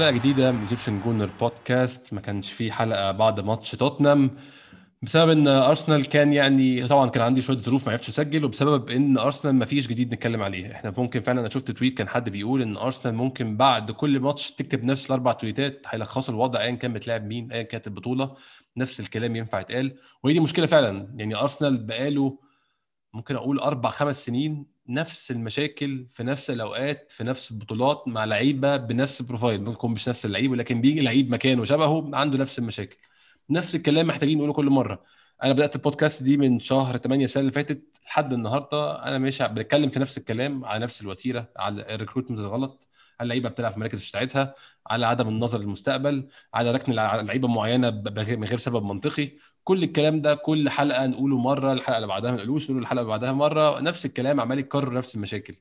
[0.00, 4.30] حلقة جديدة من Egyptian Gooner Podcast ما كانش في حلقة بعد ماتش توتنهام.
[5.02, 8.44] بسبب إن ارسنال كان يعني طبعا كان عندي شوية ظروف ما عرفتش أسجل.
[8.44, 10.72] وبسبب إن ارسنال ما فيش جديد نتكلم عليه.
[10.72, 14.50] إحنا ممكن فعلا أنا شفت tweet كان حد بيقول إن ارسنال ممكن بعد كل ماتش
[14.52, 18.36] تكتب نفس الأربع تويتات هيلخصوا الوضع ايا كان بتلاعب مين ايا كانت البطولة.
[18.76, 19.96] نفس الكلام ينفع يتقال.
[20.22, 21.14] وهي دي مشكلة فعلا.
[21.16, 22.38] يعني ارسنال بقاله
[23.14, 28.76] ممكن أقول أربع خمس سنين نفس المشاكل في نفس الأوقات في نفس البطولات مع لعيبة
[28.76, 32.96] بنفس البروفايل ممكن يكون مش نفس اللعيب ولكن بيجي لعيب مكانه شبهه عنده نفس المشاكل.
[33.50, 35.04] نفس الكلام محتاجين نقوله كل مرة.
[35.42, 39.04] أنا بدأت البودكاست دي من شهر 8 السنة اللي فاتت لحد النهارده.
[39.04, 42.86] أنا ماشي بتكلم في نفس الكلام على نفس الوتيرة على الريكروتمنت الغلط
[43.22, 44.54] اللعيبة بتلعب في المراكز بتاعتها
[44.86, 49.30] على عدم النظر للمستقبل على ركن لعيبة معينة من غير سبب منطقي.
[49.64, 53.10] كل الكلام ده كل حلقة نقوله مرة الحلقة اللي بعدها ما نقولوش نقول الحلقة اللي
[53.10, 55.54] بعدها مرة نفس الكلام عمال يتكرر نفس المشاكل.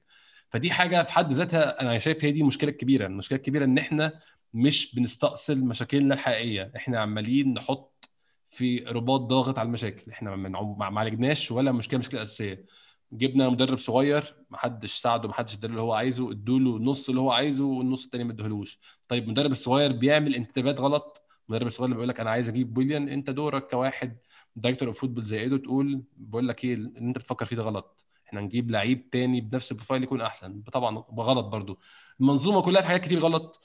[0.49, 4.19] فدي حاجة في حد ذاتها أنا شايف هي دي المشكلة الكبيره المشكلة الكبيرة إن إحنا
[4.53, 6.71] مش بنستأصل مشاكلنا الحقيقية.
[6.75, 8.09] إحنا عمالين نحط
[8.49, 10.11] في رباط ضاغط على المشاكل.
[10.11, 12.65] إحنا ما عالجناش ولا مشكلة مشكلة أساسية.
[13.11, 17.63] جبنا مدرب صغير محدش ساعده محدش اداله اللي هو عايزه ادوله النص اللي هو عايزه
[17.65, 22.19] والنص التاني ما ادهلوش طيب المدرب الصغير بيعمل انتدابات غلط المدرب الصغير اللي بيقول لك
[22.19, 24.17] أنا عايز أجيب ويليان أنت دورك كواحد
[24.55, 28.05] director of football زي إيدو تقول بقول لك إيه اللي أنت بتفكر فيه ده غلط.
[28.27, 30.61] إحنا نجيب لعيب تاني بنفس البروفايل يكون أحسن.
[30.61, 31.79] طبعا غلط برضو.
[32.21, 33.61] المنظومة كلها في حاجات كتير غلط.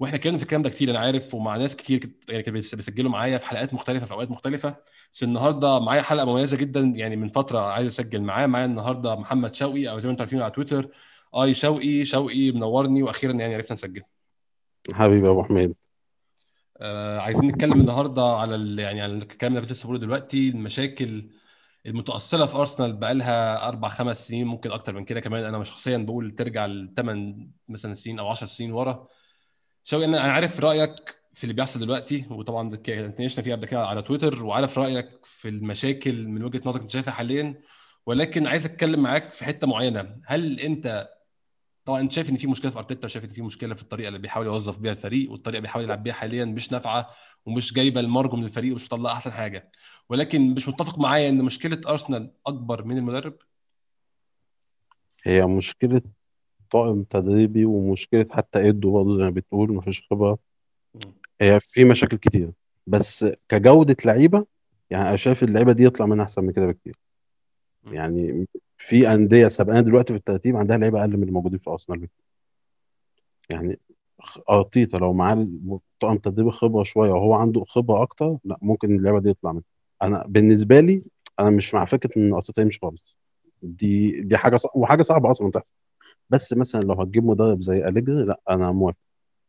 [0.00, 3.38] وإحنا اتكلمنا في الكلام ده كتير أنا عارف ومع ناس كتير يعني كانوا بيسجلوا معايا
[3.38, 4.76] في حلقات مختلفة في أوقات مختلفة.
[5.14, 8.46] بس النهارده معايا حلقة مميزة جدا يعني من فترة عايز أسجل معاه.
[8.46, 10.88] معايا النهارده محمد شوقي أو زي ما أنتم عارفين على تويتر
[11.34, 14.02] آي شوقي شوقي منورني وأخيرا يعني عرفنا نسجل.
[14.92, 15.74] حبيبي أبو حميد.
[16.80, 18.78] آه عايزين نتكلم النهارده على ال...
[18.78, 21.30] يعني على الكلام اللي كنت لسه بقوله دلوقتي المشاكل
[21.86, 25.44] المتأصلة في أرسنال بقى لها أربع خمس سنين ممكن أكتر من كده كمان.
[25.44, 29.08] أنا شخصيا بقول ترجع لثمان مثلا سنين أو 10 سنين ورا.
[29.88, 30.94] شوقي أنا عارف رأيك
[31.34, 36.26] في اللي بيحصل دلوقتي وطبعا اتناقشنا فيها قبل كده على تويتر وعارف رأيك في المشاكل
[36.26, 37.60] من وجهة نظرك أنت شايفها حاليا.
[38.06, 40.16] ولكن عايز أتكلم معاك في حتة معينة.
[40.26, 41.08] هل أنت
[41.84, 44.18] طبعا أنت شايف إن في مشكلة في أرتيتا وشايف إن في مشكلة في الطريقة اللي
[44.18, 47.10] بيحاول يوظف بيها الفريق والطريقة اللي بيحاول يلعب بيها حاليا مش نافعة
[47.46, 49.72] ومش جايبة المرجو من الفريق ومش مطلع أحسن حاجة.
[50.08, 53.36] ولكن مش متفق معايا إن مشكلة أرسنال أكبر من المدرب؟
[55.24, 56.02] هي مشكلة
[56.70, 60.38] طاقم تدريبي ومشكلة حتى ايدو برضه زي ما بتقول مفيش خبرة.
[61.40, 62.50] هي في مشاكل كتير
[62.86, 64.46] بس كجودة لعيبة
[64.90, 66.96] يعني أنا شايف اللعيبة دي يطلع منها أحسن من كده بكتير.
[67.92, 68.46] يعني
[68.78, 72.24] في أندية سابقانا دلوقتي في الترتيب عندها لعيبة أقل من الموجودين في أرسنال بكتير.
[73.50, 73.78] يعني
[74.50, 75.48] أرتيتا لو معاه
[76.00, 79.64] طاقم تدريب خبرة شوية وهو عنده خبرة أكتر لا ممكن اللعيبة دي يطلع منها.
[80.02, 81.02] أنا بالنسبة لي
[81.40, 83.16] أنا مش مع فكرة إن أرتيتا يمشي خالص.
[83.62, 85.72] دي دي حاجة صعبة وحاجة صعبة أصلا تحصل.
[86.30, 88.98] بس مثلا لو هتجيب مدرب زي أليجري لا أنا موافق.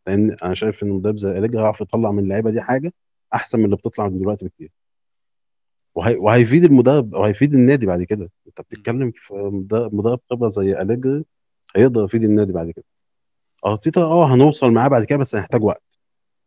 [0.07, 2.93] لأن أنا شايف إن مدرب زي أليجري هيعرف يطلع من اللعيبة دي حاجة
[3.33, 4.71] أحسن من اللي بتطلع من دلوقتي بكتير.
[5.95, 6.15] وهي...
[6.15, 8.31] وهيفيد المدرب وهيفيد النادي بعد كده.
[8.47, 9.33] أنت بتتكلم في
[9.93, 11.25] مدرب خبرة زي أليجري
[11.75, 12.85] هيقدر يفيد النادي بعد كده.
[13.65, 15.83] أرتيتا آه هنوصل معاه بعد كده بس هنحتاج وقت.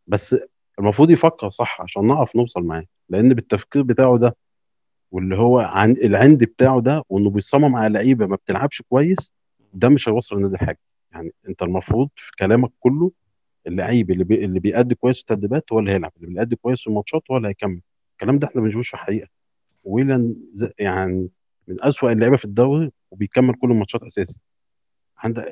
[0.07, 0.37] بس
[0.79, 2.85] المفروض يفكر صح عشان نعرف نوصل معاه.
[3.09, 4.37] لأن بالتفكير بتاعه ده
[5.13, 9.35] واللي هو عن العند بتاعه ده وإنه بيصمم على لعيبة ما بتلعبش كويس
[9.73, 10.79] ده مش هيوصل النادي لحاجه
[11.13, 13.13] يعني أنت المفروض في كلامك كله
[13.67, 14.45] اللعيب اللي بي...
[14.45, 17.49] اللي بيأدي كويس في التدريبات هو اللي هيلعب اللي بيأدي كويس في الماتشات هو اللي
[17.49, 17.81] هيكمل
[18.13, 19.29] الكلام ده إحنا ما بنشوفوش في الحقيقة
[19.85, 20.35] ويلان
[20.79, 21.29] يعني
[21.69, 24.39] من أسوأ اللعيبة في الدوري وبيكمل كل الماتشات اساسي
[25.19, 25.49] عندك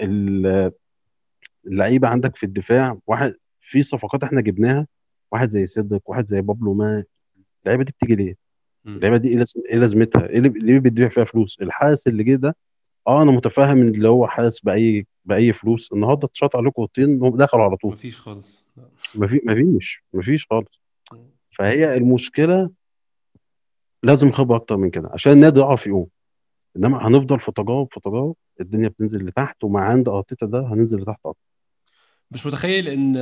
[1.66, 4.86] اللعيبة عندك في الدفاع واحد في صفقات إحنا جبناها
[5.32, 7.04] واحد زي سيدك واحد زي بابلو ما
[7.64, 8.34] اللعيبة دي بتيجي ليه؟
[8.96, 9.28] اللعيبة دي
[9.70, 12.56] إيه لازمتها؟ إيه اللي بيدفع فيها فلوس؟ الحارس اللي جه ده
[13.06, 17.64] آه أنا متفاهم إن اللي هو حارس بأي بأي فلوس النهارده اتشاط عليكم طين دخلوا
[17.64, 17.92] على طول.
[17.92, 18.64] مفيش خالص
[19.14, 20.80] مفي مفيش مفيش خالص.
[21.50, 22.70] فهي المشكلة
[24.02, 26.06] لازم خبرة أكتر من كده عشان النادي يعرف يقوم.
[26.76, 31.20] إنما هنفضل في تجارب في تجارب الدنيا بتنزل لتحت ومع عند أرتيتا ده هننزل لتحت
[31.26, 31.40] أكتر.
[32.30, 33.14] مش متخيل إن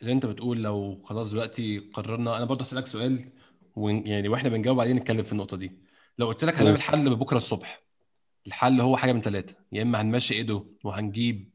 [0.00, 3.24] زي أنت بتقول لو خلاص دلوقتي قررنا أنا برضه اسالك سؤال
[4.04, 5.72] يعني وإحنا بنجاوب بعدين نتكلم في النقطة دي.
[6.18, 7.85] لو قلت لك هنعمل حل بكرة الصبح
[8.46, 11.50] الحل هو حاجة من ثلاثة يا إما هنمشي ايدو وهنجيب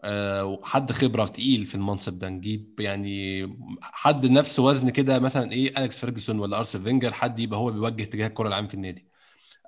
[0.00, 2.28] أه حد خبرة تقيل في المنصب ده.
[2.28, 3.46] نجيب يعني
[3.82, 8.02] حد نفس وزن كده مثلا إيه أليكس فيرجسون ولا ارسين فينجر حد يبقى هو بيوجه
[8.02, 9.06] اتجاه الكرة العام في النادي.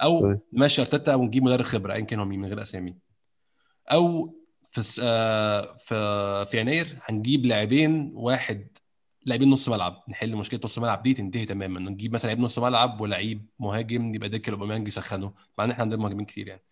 [0.02, 2.96] أو نمشي أرتيتا ونجيب مدرب خبرة ايا كان هو مين من غير أسامي.
[3.92, 4.34] أو
[4.70, 8.68] في آه في في يناير هنجيب لاعبين واحد
[9.26, 11.80] لاعبين نص ملعب نحل مشكلة نص الملعب دي تنتهي تماما.
[11.80, 15.32] نجيب مثلا لعيب نص ملعب ولعيب مهاجم يبقى دكه أوباميانج يسخنه.
[15.58, 16.62] مع إن إحنا عندنا مهاجمين كتير يعني.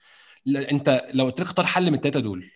[0.47, 2.51] لا، أنت لو اختار حل من الثلاثه دول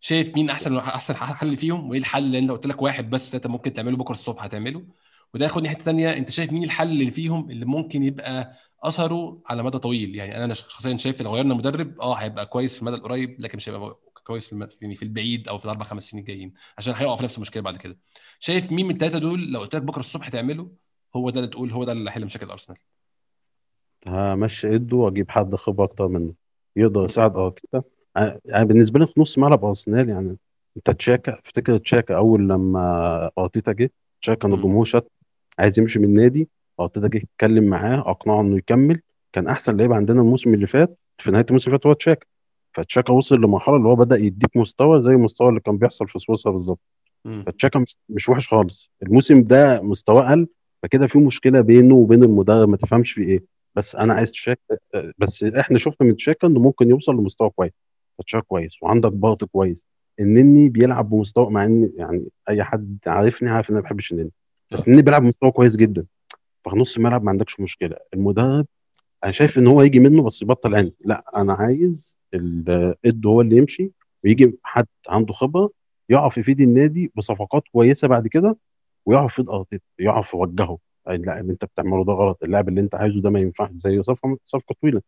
[0.00, 3.48] شايف مين أحسن أحسن حل فيهم؟ وإيه الحل اللي أنت قلت لك واحد بس ثلاثة
[3.48, 4.82] ممكن تعمله بكرة الصبح هتعمله؟
[5.34, 9.62] وده ياخدني حتة ثانية أنت شايف مين الحل اللي فيهم اللي ممكن يبقى أثره على
[9.62, 13.36] مدى طويل؟ يعني أنا شخصيا شايف لو غيرنا مدرب آه هيبقى كويس في المدى القريب
[13.40, 16.94] لكن مش هيبقى كويس في يعني في البعيد أو في الأربع خمس سنين الجايين عشان
[16.94, 17.98] هيقع في نفس المشكلة بعد كده.
[18.40, 20.70] شايف مين من الثلاثه دول لو قلت لك بكرة الصبح تعمله
[21.16, 22.78] هو ده اللي تقول هو ده اللي هيحل مشاكل ارسنال
[24.08, 26.34] همشي إيده وأجيب حد خبرة أكتر منه.
[26.76, 27.82] يقدر يساعد أرتيتا.
[28.44, 30.36] يعني بالنسبة لي في نص ملعب أرسنال يعني
[30.76, 33.90] أنت تشاكا افتكر تشاكا أول لما أرتيتا جه؟
[34.22, 34.54] تشاكا كان.
[34.54, 35.06] الجمهور شت
[35.58, 36.48] عايز يمشي من النادي.
[36.80, 39.00] أرتيتا جه يتكلم معاه أقنعه إنه يكمل.
[39.32, 42.26] كان أحسن لعيب عندنا الموسم اللي فات في نهاية الموسم اللي فات هو تشاكا.
[42.74, 46.52] فتشاكا وصل لمرحلة اللي هو بدأ يديك مستوى زي المستوى اللي كان بيحصل في سويسرا
[46.52, 46.80] بالظبط.
[47.46, 48.92] فتشاكا مش- وحش خالص.
[49.02, 50.46] الموسم ده مستواه قل
[50.82, 53.44] فكده في مشكلة بينه وبين المدرب ما تفهمش في إيه.
[53.76, 54.76] بس أنا عايز تشاكا
[55.18, 57.72] بس إحنا شفنا من تشاكا إنه ممكن يوصل لمستوى كويس.
[58.18, 59.86] فتشاكا كويس وعندك بارت كويس.
[60.20, 64.30] النني بيلعب بمستوى مع ان يعني أي حد عارفني عارف إن أنا ما بحبش النني
[64.72, 64.86] بس آه.
[64.86, 66.04] النني بيلعب بمستوى كويس جدا.
[66.64, 67.96] ففي نص الملعب ما عندكش مشكلة.
[68.14, 68.66] المدرب
[69.24, 73.40] أنا شايف إن هو يجي منه بس يبطل عندي لا أنا عايز ال- إد هو
[73.40, 73.90] اللي يمشي
[74.24, 75.70] ويجي حد عنده خبرة
[76.08, 78.56] يعرف يفيد النادي بصفقات كويسة بعد كده
[79.06, 83.20] ويعرف يفيد أرتيتا يعرف يوجهه لا اللي أنت بتعمله ده غلط اللاعب اللي أنت عايزه
[83.20, 83.70] ده ما ينفعش.
[83.76, 85.02] زي صفقة صفقة طويله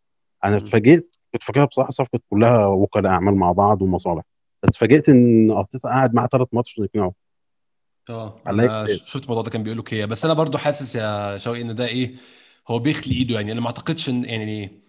[0.44, 0.56] أنا.
[0.56, 4.22] اتفاجئت كنت فاكرها بصراحة صفقة كلها وكلاء أعمال مع بعض ومصالح.
[4.62, 7.12] بس اتفاجئت إن أرتيتا قعد معاه ثلاث ماتش عشان يقنعه
[8.70, 11.86] آه؟ شفت الموضوع ده كان بيقولوا كده بس أنا برضو حاسس يا شوقي إن ده
[11.86, 12.14] إيه
[12.68, 13.52] هو بيخلي ايده يعني.
[13.52, 14.82] أنا ما اعتقدش ان يعني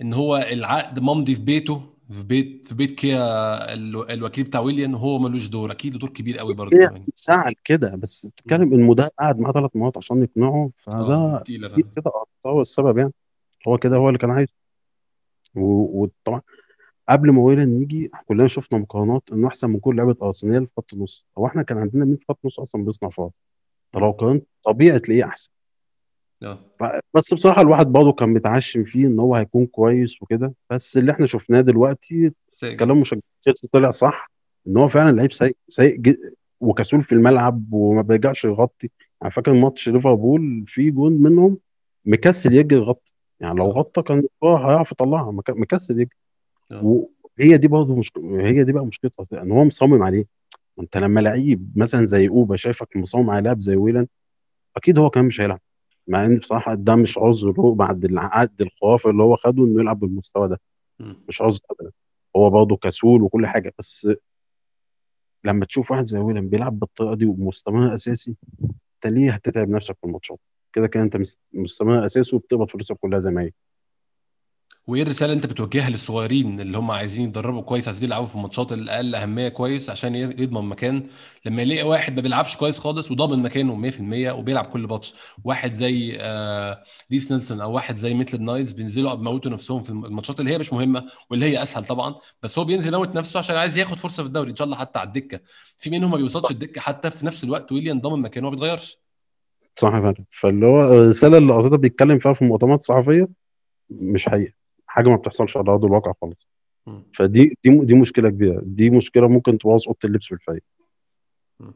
[0.00, 4.94] إن هو العقد ممضي في بيته في بيت في بيت كيا ال- الوكيل بتاع ويليام
[4.94, 5.72] هو ملوش دور.
[5.72, 7.00] أكيد له دور كبير قوي برضه يعني.
[7.14, 7.96] ساعة كده.
[7.96, 12.12] بس بتتكلم إن المدرب قعد معاه ثلاث مرات عشان يقنعه فده أكيد فعلا كده
[12.46, 13.12] هو السبب يعني.
[13.68, 14.52] هو كده هو اللي كان عايزه.
[15.54, 16.40] وطبعا
[17.08, 20.94] قبل ما ويلان يجي كلنا شفنا مقارنات إنه أحسن من كل لعيبه أرسنال في خط
[20.94, 21.26] النص.
[21.38, 23.32] هو إحنا كان عندنا مين في خط النص أصلا بيصنع فلو
[23.94, 24.10] مم.
[24.12, 25.50] قارنت طبيعي تلاقيه أحسن.
[27.14, 30.54] بس بصراحة الواحد برضه كان متعشم فيه إن هو هيكون كويس وكده.
[30.70, 32.32] بس اللي إحنا شفناه دلوقتي
[32.78, 34.30] كلام مشجع تشيلسي طلع صح
[34.66, 36.00] إن هو فعلا لعيب سيء سيء
[36.60, 38.90] وكسول في الملعب وما بيرجعش يغطي.
[39.22, 41.58] أنا فاكر ماتش ليفربول في جون منهم
[42.04, 43.12] مكسل يجي يغطي.
[43.40, 43.72] يعني لو آه.
[43.74, 46.10] غطى كان هيعرف يطلعها مك- مكسل يجي
[46.72, 46.84] آه.
[47.38, 50.26] وهي دي برضه مش هي دي بقى مشكلته إن هو مصمم عليه.
[50.80, 54.06] أنت لما لعيب مثلا زي أوبا شايفك مصمم على لاعب زي ويليان
[54.76, 55.60] أكيد هو كمان مش هيلعب.
[56.08, 60.00] مع إن بصراحة ده مش عذر له بعد العقد الخرافي اللي هو خده إنه يلعب
[60.00, 60.60] بالمستوى ده.
[61.28, 61.92] مش عذر ابدا.
[62.36, 64.08] هو برضه كسول وكل حاجة بس
[65.44, 68.36] لما تشوف واحد زي ويليان بيلعب بالطريقة دي ومستمر اساسي
[68.94, 70.38] أنت ليه هتتعب نفسك في الماتشات؟
[70.72, 73.50] كده كده أنت مس- مستمر اساسي وبتقبض فلوسك كلها زي ما هي.
[74.88, 78.72] وإيه الرسالة اللي أنت بتوجهها للصغيرين اللي هم عايزين يتدربوا كويس عايزين يلعبوا في الماتشات
[78.72, 81.06] الأقل أهمية كويس عشان يضمن مكان؟
[81.46, 85.14] لما يلاقي واحد ما بيلعبش كويس خالص وضامن مكانه 100% وبيلعب كل ماتش.
[85.44, 90.40] واحد زي آه ريس نيلسون أو واحد زي ميتلاند نايلز بينزلوا بيموتوا نفسهم في الماتشات
[90.40, 93.78] اللي هي مش مهمة واللي هي أسهل طبعا بس هو بينزل يموت نفسه عشان عايز
[93.78, 95.40] ياخد فرصة في الدوري إن شاء الله حتى على الدكة.
[95.78, 98.98] في منهم ما بيوصلش الدكة حتى في نفس الوقت ويليام ضامن مكانه وما بيتغيرش.
[99.76, 103.28] صح فعلا فاللي هو الرسالة اللي ارتيتا بيتكلم فيها في المؤتمرات الصحفيه
[103.90, 104.57] مش حقيقة.
[104.90, 106.48] حاجة ما بتحصلش على أرض الواقع خالص.
[107.14, 108.60] فدي دي دي مشكلة كبيرة.
[108.64, 110.62] دي مشكلة ممكن تبوظ أوضة اللبس في الفريق.
[111.60, 111.74] مم.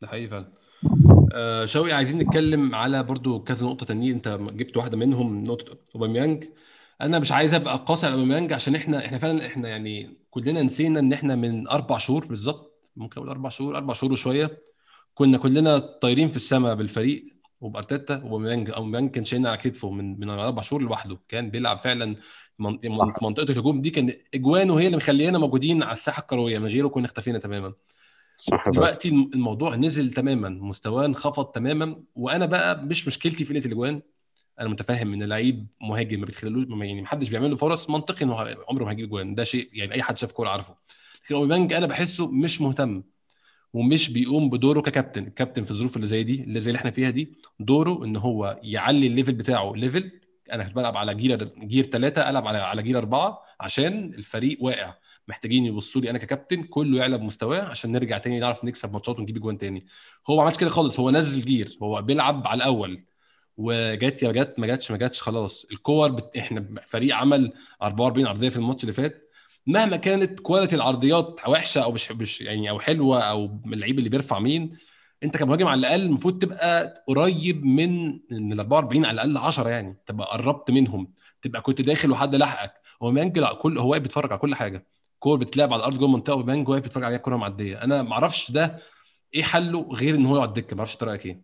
[0.00, 0.52] ده حقيقي فعلا.
[1.34, 6.44] آه شوقي عايزين نتكلم على برضو كذا نقطة تانية انت جبت واحدة منهم نقطة أوباميانج.
[7.00, 11.00] أنا مش عايز أبقى قاسي على أوباميانج عشان إحنا إحنا فعلا إحنا يعني كلنا نسينا
[11.00, 12.90] إن إحنا من أربع شهور بالظبط.
[12.96, 14.62] ممكن أقول أربع شهور أربع شهور وشوية.
[15.14, 18.14] كنا كلنا طايرين في السماء بالفريق وبأرتيتا.
[18.14, 21.18] أوباميانج أوباميانج كان شايلنا على كتفه من من أربع شهور لوحده.
[21.28, 22.16] كان بيلعب فعلا
[22.58, 26.88] في منطقة الهجوم دي كان إجوانه هي اللي مخلينا موجودين على الساحة الكروية من غيره
[26.88, 27.72] كنا اختفينا تماما.
[28.34, 33.64] صح دلوقتي الم- الموضوع نزل تماما مستواه انخفض تماما وأنا بقى مش مشكلتي في قله
[33.66, 34.02] الإجوان.
[34.60, 38.34] أنا متفهم إن لعيب مهاجم ما بيتخلوش ما- يعني محدش بيعمل له فرص منطقي انه
[38.68, 39.34] عمره ما هيجيب إجوان.
[39.34, 40.74] ده شيء يعني أي حد شاف كورة عارفه.
[41.24, 43.02] لكن أوباميانج أنا بحسه مش مهتم
[43.72, 45.26] ومش بيقوم بدوره ككابتن.
[45.26, 48.60] الكابتن في الظروف اللي زي دي اللي زي اللي إحنا فيها دي دوره إن هو
[48.62, 50.10] يعلي ال level بتاعه level
[50.52, 54.94] أنا بلعب على gear gear ثلاثة العب على على gear اربعة عشان الفريق واقع.
[55.28, 56.10] محتاجين يبصوا لي.
[56.10, 59.86] أنا ككابتن كله يعلى بمستواه عشان نرجع تاني نعرف نكسب ماتشات ونجيب اجوان تاني.
[60.30, 61.00] هو ما عملش كده خالص.
[61.00, 63.04] هو نزل gear هو بيلعب على الأول.
[63.56, 65.66] وجات يا جت ما جاتش ما جاتش خلاص.
[65.72, 66.36] الكور بت...
[66.36, 67.52] إحنا فريق عمل
[67.82, 69.30] 44 عرضية في الماتش اللي فات.
[69.66, 74.38] مهما كانت quality العرضيات وحشة أو مش مش يعني أو حلوة أو اللعيب اللي بيرفع
[74.38, 74.78] مين
[75.22, 79.96] انت كمهاجم على الأقل المفروض تبقى قريب من من ال 44 على الأقل 10 يعني.
[80.06, 81.12] تبقى قربت منهم.
[81.42, 82.72] تبقى كنت داخل وحد لحقك.
[83.02, 84.86] أوباميانج لا كل هو واقف بيتفرج على كل حاجة.
[85.18, 87.84] كور بتلعب على الأرض جوه المنطقة أوباميانج واقف بيتفرج عليها كوره معدية.
[87.84, 88.78] أنا ما أعرفش ده
[89.34, 90.74] إيه حله غير إن هو يقعد دكة.
[90.74, 91.40] ما أعرفش رايك إيه.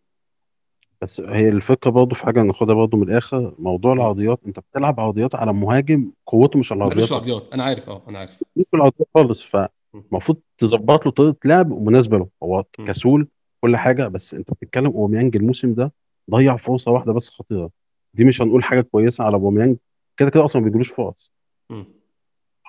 [1.02, 3.54] بس هي الفكرة برضه في حاجة ناخدها برضه من الآخر.
[3.58, 7.02] موضوع العرضيات أنت بتلعب عرضيات على مهاجم قوته مش العرضيات.
[7.02, 7.52] أصلا العرضيات.
[7.52, 8.42] أنا عارف أه أنا عارف.
[8.56, 9.42] مش العرضيات خالص.
[9.42, 12.28] فالمفروض تظبط له طريقة لعب مناسبة له.
[12.42, 12.64] هو.
[12.86, 13.28] كسول
[13.64, 15.92] كل حاجة بس أنت بتتكلم أوباميانج الموسم ده
[16.30, 17.70] ضيع فرصة واحدة بس خطيرة.
[18.14, 19.76] دي مش هنقول حاجة كويسة على أوباميانج
[20.16, 21.32] كده كده أصلا ما بيجيلوش فرص.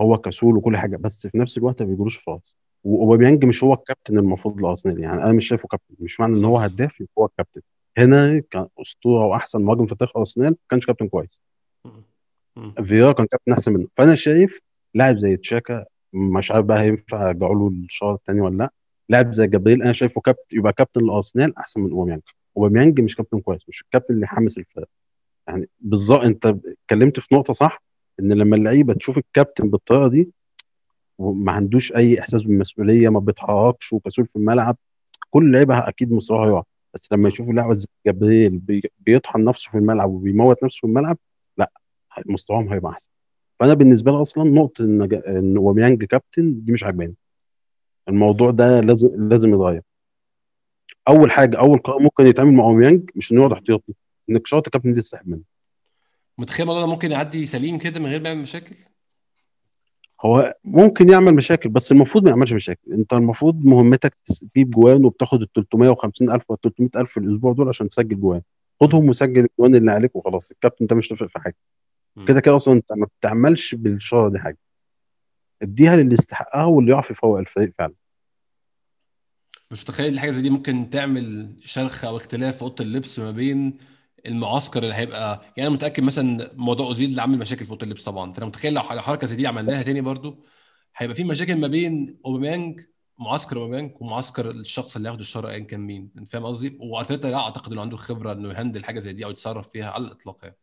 [0.02, 2.56] هو كسول وكل حاجة بس في نفس الوقت ما بيجيلوش فرص.
[2.84, 6.58] وأوباميانج مش هو الكابتن المفروض لأرسنال يعني أنا مش شايفه كابتن مش معنى إن هو.
[6.58, 7.62] هداف يبقى هو الكابتن.
[7.98, 8.40] هنا
[8.78, 11.42] كاسطوره وأحسن مهاجم في تاريخ أرسنال ما كانش كابتن كويس.
[12.84, 13.88] فيرا كان كابتن أحسن منه.
[13.98, 14.60] فأنا شايف
[14.94, 18.72] لاعب زي تشاكا مش عارف بقى هينفع ارجعوا له الشهر الثاني ولا لأ
[19.10, 22.22] لاعب زي جبريل أنا شايفه كابتن يبقى كابتن لأرسنال أحسن من أوباميانج.
[22.58, 24.88] أوباميانج مش كابتن كويس مش الكابتن اللي يحمس الفرق
[25.48, 27.84] يعني بالظبط أنت اتكلمت في نقطة صح
[28.20, 30.30] إن لما اللعيبة تشوف الكابتن بالطريقة دي
[31.18, 34.78] وما عندوش أي إحساس بالمسؤولية ما بيتحركش وكسول في الملعب
[35.30, 36.64] كل لعيبة أكيد مستواه هيقع.
[36.94, 41.18] بس لما يشوف لاعب زي جبريل بي- بيطحن نفسه في الملعب وبيموت نفسه في الملعب
[41.58, 41.72] لأ
[42.26, 43.10] مستواهم هيبقى أحسن.
[43.60, 47.16] فأنا بالنسبة لي أصلا نقطة إن أوباميانج كابتن دي مش عجباني
[48.10, 49.82] الموضوع ده لازم لازم يتغير.
[51.08, 53.94] أول حاجة أول قرار ممكن يتعمل مع اوباميانج مش انه يقعد احتياطي
[54.30, 55.42] إنك شرط الكابتن دي تسحب منه.
[56.38, 58.76] متخيل الموضوع ده ممكن يعدي سليم كده من غير ما يعمل مشاكل؟
[60.22, 62.94] هو ممكن يعمل مشاكل بس المفروض ما يعملش مشاكل.
[62.94, 67.68] أنت المفروض مهمتك تجيب جوان وبتاخد ال 350 ألف و 300 ألف في الأسبوع دول
[67.68, 68.42] عشان تسجل جوان.
[68.82, 70.52] خدهم وسجل الجوان اللي عليك وخلاص.
[70.52, 71.56] الكابتن انت مش تفرق في حاجة.
[72.28, 74.58] كده كده أصلا أنت ما بتعملش بالشاره دي حاجة.
[75.62, 77.94] اديها للي يستحقها واللي يعرف يفوق الفريق فعلا.
[79.72, 83.78] مش متخيل حاجة زي دي ممكن تعمل شرخ أو اختلاف في أوضة اللبس ما بين
[84.26, 88.04] المعسكر اللي هيبقى يعني أنا متأكد مثلا موضوع أوزيل اللي عامل مشاكل في أوضة اللبس
[88.04, 88.34] طبعا.
[88.34, 90.46] فانا متخيل لو حركة زي دي عملناها تاني برضو
[90.98, 92.82] هيبقى في مشاكل ما بين أوباميانج
[93.20, 96.12] معسكر أوباميانج ومعسكر الشخص اللي هياخد الشاره ايا كان مين.
[96.18, 99.30] أنت فاهم قصدي؟ وأرتيتا لا أعتقد إنه عنده خبرة إنه يهندل حاجة زي دي أو
[99.30, 100.56] يتصرف فيها على الإطلاق يعني.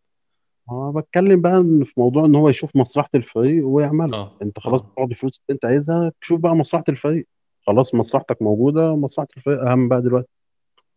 [0.70, 4.82] أنا بتكلم بقى إن في موضوع إن هو يشوف مصلحة الفريق ويعملها آه أنت خلاص
[4.82, 7.26] آه بتقعد الفلوس اللي أنت عايزها تشوف بقى مصلحة الفريق.
[7.66, 10.28] خلاص مصلحتك موجودة مصلحة الفريق أهم بقى دلوقتي.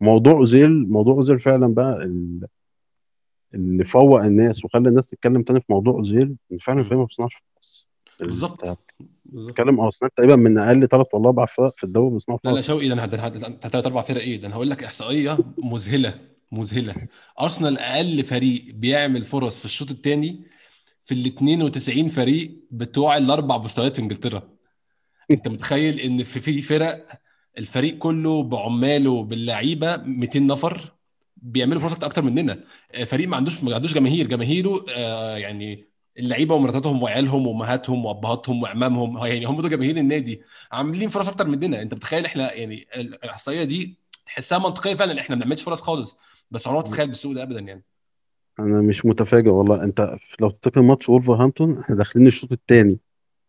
[0.02, 2.48] موضوع أوزيل موضوع أوزيل فعلا بقى ال-
[3.54, 6.80] اللي فوق الناس وخلى الناس تتكلم تاني في موضوع أوزيل إن فعلا.
[6.80, 8.62] الفريق ما بيصنعش فرص بالظبط.
[8.66, 8.96] بالظبط.
[9.26, 12.68] بتتكلم ارسنال تقريبا من أقل ثلاث ولا أربع فرق في الدوري بيصنعوا لا لا فرص
[12.68, 13.08] شوقي ده أنا
[13.62, 16.14] ثلاث أربع فرق إيه؟ ده أنا هقول لك إحصائية مذهلة.
[16.52, 16.96] مذهلة.
[17.42, 20.44] أرسنال أقل فريق بيعمل فرص في الشوط الثاني
[21.06, 24.50] في ال 92 فريق بتوع الأربع مستويات في إنجلترا.
[25.32, 27.08] أنت متخيل إن في في فرق
[27.58, 30.94] الفريق كله بعماله باللعيبة 200 نفر
[31.38, 32.64] بيعملوا فرص أكتر مننا.
[32.94, 34.28] آه، فريق ما عندوش ما عندوش جماهير.
[34.28, 35.86] جماهيره آه، يعني
[36.20, 41.82] اللعيبة ومراتاتهم وعيالهم وأمهاتهم وأبهاتهم وعمامهم يعني هم دول جماهير النادي عاملين فرص أكتر مننا.
[41.82, 45.20] أنت متخيل إحنا يعني الإحصائية دي تحسها منطقية فعلا.
[45.20, 46.18] إحنا ما بنعملش فرص خالص.
[46.52, 47.84] بس عمرك ما تتخيل بالسوء ده ابدا يعني.
[48.60, 49.84] أنا مش متفاجئ والله.
[49.84, 53.00] أنت لو تفتكر ماتش وولفرهامبتون إحنا داخلين الشوط الثاني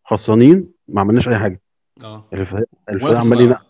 [0.05, 1.61] خسرانين ما عملناش أي حاجة.
[2.03, 2.25] آه.
[2.33, 3.65] الفريق الفريق عمال ينقل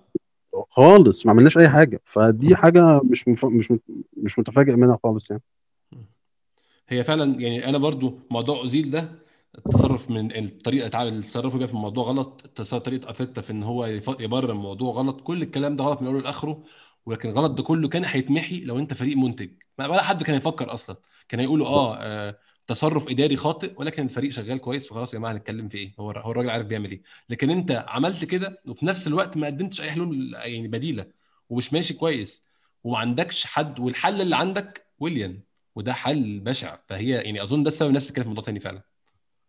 [0.70, 2.02] خالص ما عملناش أي حاجة.
[2.06, 3.46] فدي حاجة مش مف...
[3.46, 3.74] مش
[4.18, 5.44] مش متفاجئ منها خالص يعني.
[6.90, 9.10] هي فعلا يعني أنا برضو موضوع أوزيل ده
[9.58, 13.86] التصرف من الطريقة اتعامل التصرف بيها في الموضوع غلط طريقة ارتيتا في إن هو
[14.20, 16.64] يبرر الموضوع غلط كل الكلام ده غلط من أوله لآخره.
[17.08, 19.50] ولكن الغلط ده كله كان هيتمحي لو انت فريق منتج.
[19.80, 20.96] ولا حد كان يفكر أصلا.
[21.30, 22.38] كان هيقولوا آه, آه
[22.68, 26.32] تصرف إداري خاطئ ولكن الفريق شغال كويس فخلاص يا جماعة هنتكلم في إيه؟ هو هو
[26.32, 27.02] الراجل عارف بيعمل إيه.
[27.30, 31.06] لكن أنت عملت كده وفي نفس الوقت ما قدمتش أي حلول يعني بديلة
[31.50, 32.44] ومش ماشي كويس
[32.84, 35.40] وما عندكش حد والحل اللي عندك ويليام
[35.76, 36.78] وده حل بشع.
[36.88, 38.82] فهي يعني أظن ده السبب الناس بتتكلم في موضوع تاني فعلا.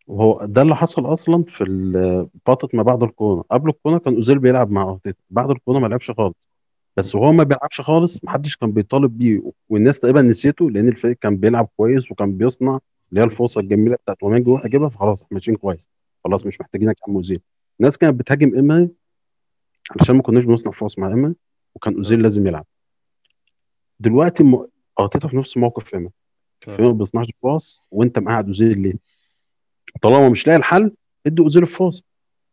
[0.07, 3.43] وهو ده اللي حصل أصلا في فتره ما بعد الكورونا.
[3.51, 5.23] قبل الكورونا كان أوزيل بيلعب مع أرتيتا.
[5.31, 6.58] بعد الكورونا ما لعبش خالص.
[6.99, 11.37] بس وهو ما بيلعبش خالص محدش كان بيطالب بيه والناس تقريبا نسيته لأن الفريق كان
[11.37, 12.79] بيلعب كويس وكان بيصنع
[13.11, 15.89] اللي هي الفرصة الجميلة بتاعت ومانجي يروح يجيبها فخلاص إحنا ماشيين كويس.
[16.25, 17.41] خلاص مش محتاجينك يا عم أوزيل.
[17.81, 18.89] الناس كانت بتهاجم إيمري
[19.91, 21.35] علشان ما كناش بنصنع فرص مع إيمري
[21.75, 22.67] وكان أوزيل لازم يلعب.
[24.01, 24.67] دلوقتي م...
[25.01, 26.13] أرتيتا في نفس موقف إيمري.
[26.69, 28.95] إيمري ما بيصنعش فرص وأنت مقعد أوزيل ليه؟
[30.03, 30.95] طالما مش لاقي الحل
[31.27, 32.05] ادي أوزيل الفرصه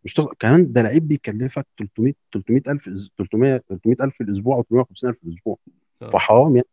[0.06, 0.34] مش تغ...
[0.40, 5.20] كمان ده لعيب بيكلفك 300 300 ألف 300 300 ألف في الأسبوع أو 350 ألف
[5.20, 5.58] في الأسبوع
[6.02, 6.10] آه.
[6.10, 6.68] فحرام يعني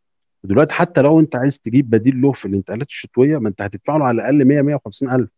[0.45, 4.05] دلوقتي حتى لو أنت عايز تجيب بديل له في الانتقالات الشتوية ما أنت هتدفع له
[4.05, 5.31] على الأقل 100 150 ألف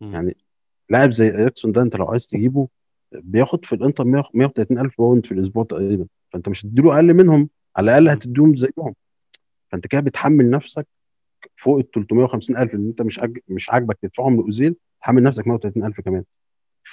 [0.00, 0.14] مم.
[0.14, 0.36] يعني
[0.90, 2.68] لاعب زي اريكسون ده أنت لو عايز تجيبه
[3.12, 7.48] بياخد في الإنتر 100 130 ألف pound في الأسبوع تقريبا فأنت مش هتديله أقل منهم
[7.76, 8.94] على الأقل هتديهم زيهم
[9.72, 10.86] فأنت كده بتحمل نفسك
[11.56, 13.20] فوق ال 350 ألف اللي أنت مش.
[13.48, 16.24] مش عاجبك تدفعهم لأوزيل حامل نفسك 130000 كمان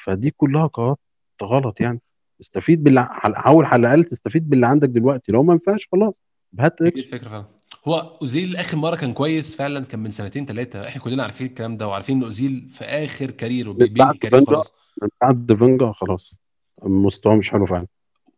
[0.04, 1.00] فدي كلها قرارات
[1.44, 2.02] غلط يعني.
[2.42, 6.22] استفيد باللي حاول على الأقل تستفيد باللي عندك دلوقتي لو ما ينفعش خلاص
[6.60, 7.46] هات إكس الفكرة فعلا.
[7.88, 11.78] هو أوزيل آخر مرة كان كويس فعلا كان من سنتين ثلاثة إحنا كلنا عارفين الكلام
[11.78, 14.74] ده وعارفين إن أوزيل في آخر career ه career ه فينجر خلاص
[15.22, 16.42] بعد فينجر خلاص.
[16.84, 17.88] مستواه مش حلو فعلا.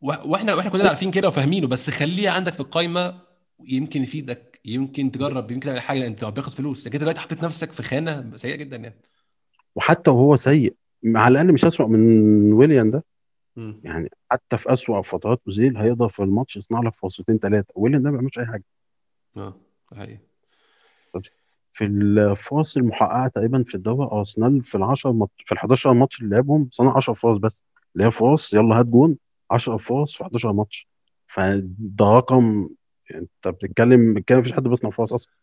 [0.01, 3.19] وإحنا وإحنا كلنا عارفين كده وفاهمينه بس خليه عندك في القايمة
[3.59, 6.87] يمكن يفيدك يمكن تجرب يمكن تعمل حاجة انت بياخد فلوس.
[6.87, 8.95] لكن أنت دلوقتي حطيت نفسك في خانة سيئة جدا يعني.
[9.75, 13.03] وحتى وهو سيء على الأقل مش اسوأ من ويليام ده.
[13.55, 13.81] مم.
[13.83, 18.09] يعني حتى في أسوأ فترات أوزيل هيقدر في الماتش يصنع لك فرصتين ثلاثة ويليام ده
[18.11, 18.63] ما بيعملش أي حاجة.
[19.37, 19.55] آه
[19.95, 20.19] حقيقي.
[21.73, 26.21] في الفرص المحققة تقريبا في الدوري أرسنال في ال 10 ماتش في ال 11 ماتش
[26.21, 27.63] اللي لعبهم صنع 10 فرص بس.
[27.95, 29.17] اللي هي فرص يلا هات جون
[29.51, 30.87] 10 فرص في 11 ماتش.
[31.27, 32.69] فده رقم
[33.15, 35.33] أنت بتتكلم بتتكلم مفيش حد بيصنع فرص أصلا.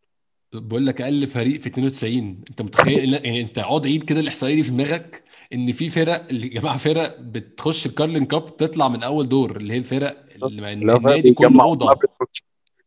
[0.52, 4.62] بقول لك أقل فريق في 92 أنت متخيل يعني أنت اقعد عيد كده الإحصائية دي
[4.62, 9.28] في دماغك إن في فرق اللي يا جماعة فرق بتخش الكارلين كاب تطلع من أول
[9.28, 11.94] دور اللي هي الفرق اللي النادي كله اوضه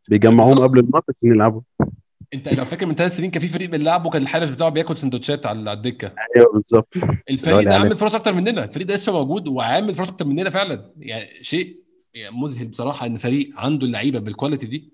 [0.07, 1.61] بيجمعوهم قبل الماتش عشان يلعبوا.
[2.33, 5.45] أنت لو فاكر من ثلاث سنين كان في فريق بنلعبه كان الحارس بتاعه بياكل سندوتشات
[5.45, 6.11] على الدكة.
[6.37, 6.93] أيوه بالظبط.
[7.29, 8.63] الفريق ده عامل فرص أكتر مننا.
[8.63, 10.91] الفريق ده لسه موجود وعامل فرص أكتر مننا فعلا.
[10.99, 11.77] يعني شيء
[12.13, 14.92] يعني مذهل بصراحة إن فريق عنده اللعيبة بالكواليتي دي.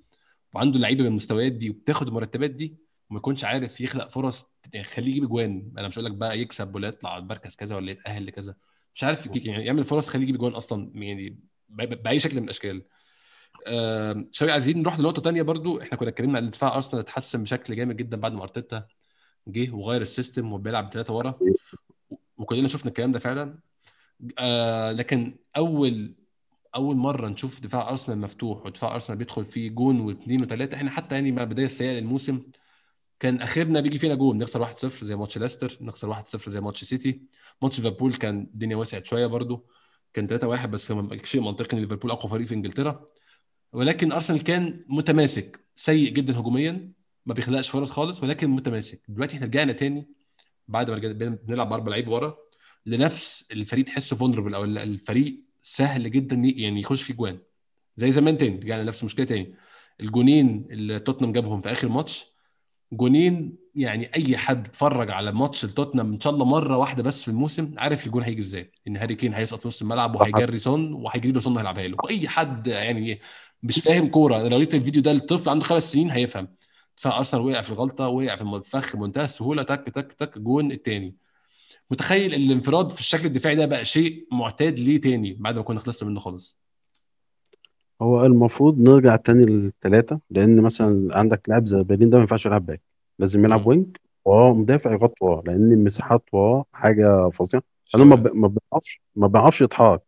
[0.53, 2.77] وعنده اللعيبه بالمستويات دي وبتاخد المرتبات دي
[3.10, 6.75] وما يكونش عارف يخلق فرص يعني خليه يجيب اجوان أنا مش هقول لك بقى يكسب
[6.75, 8.56] ولا يطلع المركز كذا ولا يتأهل لكذا.
[8.96, 11.38] مش عارف يعني يعمل فرص خليه يجيب اجوان أصلا يعني
[11.70, 12.84] بأي شكل من الأشكال.
[13.67, 15.82] آه شوي عايزين نروح لنقطة تانية برضو.
[15.82, 18.86] إحنا كنا اتكلمنا عن دفاع أرسنال اتحسن بشكل جامد جدا بعد ما أرتيتا
[19.47, 21.39] جه وغير السيستم وبيلعب ثلاثة ورا.
[22.38, 23.60] وكلنا شفنا الكلام ده فعلا.
[24.39, 26.15] آه لكن أول
[26.75, 31.15] أول مرة نشوف دفاع أرسنال مفتوح ودفاع أرسنال بيدخل فيه جون واثنين وثلاثه إحنا حتى
[31.15, 32.41] يعني مع البدايه السيئة للموسم
[33.19, 37.21] كان آخرنا بيجي فينا جون نخسر 1-0 زي ماتش ليستر نخسر 1-0 زي ماتش سيتي.
[37.62, 39.67] ماتش ليفربول كان الدنيا وسعت شوية برضو
[40.13, 43.05] كان 3-1 بس شيء منطقي إن ليفربول أقوى فريق في إنجلترا.
[43.73, 46.91] ولكن أرسنال كان متماسك سيء جدا هجوميا
[47.25, 49.01] ما بيخلقش فرص خالص ولكن متماسك.
[49.08, 50.08] دلوقتي إحنا رجعنا تاني
[50.67, 52.38] بعد ما رجعنا بنلعب بأربع لعيبه ورا
[52.86, 57.39] لنفس الفريق تحسه vulnerable أو الفريق سهل جدا يعني يخش فيه جوان.
[57.98, 59.54] زي زمان تاني رجعنا نفس المشكلة تاني.
[60.02, 62.26] الجونين اللي توتنهام جابهم في آخر ماتش
[62.91, 67.28] جونين يعني أي حد اتفرج على ماتش توتنهام إن شاء الله مرة واحدة بس في
[67.28, 68.72] الموسم عارف الجون هيجي إزاي.
[68.88, 71.98] إن هاري كين هيسقط في نص الملعب وهيجري سون وهيجري له سون هيلعبها له.
[72.10, 73.19] اي حد يعني
[73.63, 76.48] مش فاهم كورة لو قلت الفيديو ده لطفل عنده خمس سنين هيفهم.
[76.95, 81.15] فأرسنال وقع في الغلطة وقع في الفخ بمنتهى السهولة تك تك تك جون التاني.
[81.91, 86.10] متخيل الانفراد في الشكل الدفاعي ده بقى شيء معتاد ليه تاني بعد ما كنا خلصنا
[86.10, 86.58] منه خالص
[88.02, 92.65] هو المفروض نرجع تاني للثلاثة لأن مثلا عندك لاعب زي بيليرين ده ما ينفعش يلعب
[92.65, 92.82] back
[93.19, 93.67] لازم يلعب.
[93.67, 97.63] wing وراه مدافع يغطي وراه لأن المساحات وراه حاجة فظيعة
[97.95, 98.23] أنا ما شوية.
[98.32, 100.02] ب- ما بيعرفش ما بيعرفش يتحرك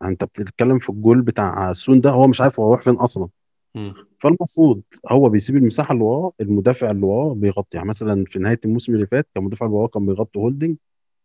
[0.00, 3.28] يعني أنت بتتكلم في الجول بتاع سون ده هو مش عارف هو رايح فين أصلا
[3.74, 3.94] مم.
[4.20, 8.94] فالمفروض هو بيسيب المساحة اللي وراه المدافع اللي وراه بيغطي يعني مثلا في نهاية الموسم
[8.94, 10.76] اللي فات كان المدافع اللي وراه كان بيغطي هولدنج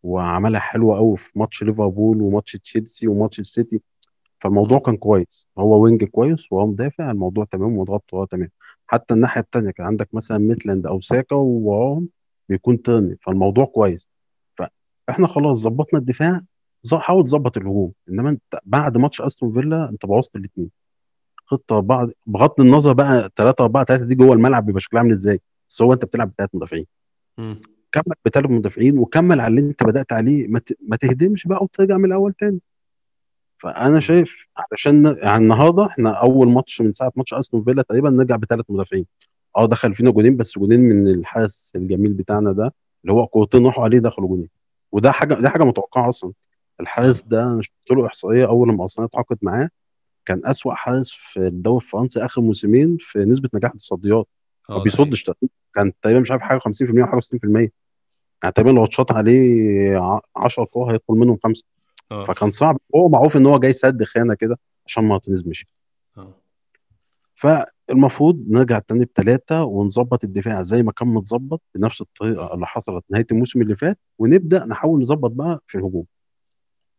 [0.03, 3.81] وعملها حلوة قوي في ماتش ليفربول وماتش تشيلسي وماتش السيتي.
[4.39, 4.79] فالموضوع.
[4.79, 5.47] كان كويس.
[5.57, 8.49] هو wing كويس وهو مدافع الموضوع تمام وضغط وراه تمام.
[8.87, 12.07] حتى الناحية التانية كان عندك مثلا ميتلاند أو ساكا ووراهم
[12.49, 13.17] بيكون تيرني.
[13.21, 14.07] فالموضوع كويس.
[14.55, 16.41] فإحنا خلاص ظبطنا الدفاع
[16.93, 17.91] حاول تظبط الهجوم.
[18.09, 20.69] إنما أنت بعد ماتش أستون فيلا أنت بوظت الاثنين
[21.45, 25.41] خطة بعد بغض النظر بقى 3 4 3 دي جوه الملعب بيبقى شكلها عامل إزاي.
[25.69, 26.85] بس هو أنت بتلعب بثلاث مدافعين.
[27.91, 31.97] كمل بثلاث مدافعين وكمل على اللي انت بدأت عليه ما ت- ما تهدمش بقى وترجع
[31.97, 32.60] من الأول تاني.
[33.63, 33.99] فأنا.
[33.99, 38.65] شايف علشان يعني النهارده إحنا أول ماتش من ساعة ماتش استون فيلا تقريبا نرجع بثلاث
[38.69, 39.06] مدافعين
[39.58, 42.73] آه دخل فينا جولين بس جولين من الحارس الجميل بتاعنا ده
[43.04, 44.49] اللي هو كورتين راحوا عليه دخلوا جولين
[44.91, 46.32] وده حاجة ده حاجة متوقعة أصلا.
[46.80, 49.69] الحارس ده أنا شفت له إحصائية أول لما أرسنال اتعاقد معاه
[50.25, 54.27] كان أسوأ حارس في الدوري الفرنسي آخر موسمين في نسبة نجاح التصديات
[54.69, 55.32] ما ده بيصدش
[55.73, 57.69] كان تقريبا مش عارف حاجة 50% أو حاجة 60%
[58.58, 61.65] لو اتشاط عليه 10 كور هيدخل منهم خمسة.
[62.12, 62.23] آه.
[62.23, 62.77] فكان صعب.
[62.95, 65.67] هو معروف إن هو جاي سد خانة كده عشان مارتينيز مشي.
[66.17, 66.34] آه.
[67.36, 73.25] فالمفروض نرجع تاني بثلاثه ونظبط الدفاع زي ما كان متظبط بنفس الطريقة اللي حصلت نهاية
[73.32, 76.06] الموسم اللي فات ونبدأ نحاول نظبط بقى في الهجوم.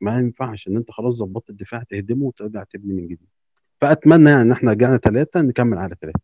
[0.00, 3.28] ما ينفعش إن أنت خلاص ظبطت الدفاع تهدمه وترجع تبني من جديد.
[3.80, 6.20] فأتمنى يعني إن إحنا رجعنا ثلاثة نكمل على ثلاثة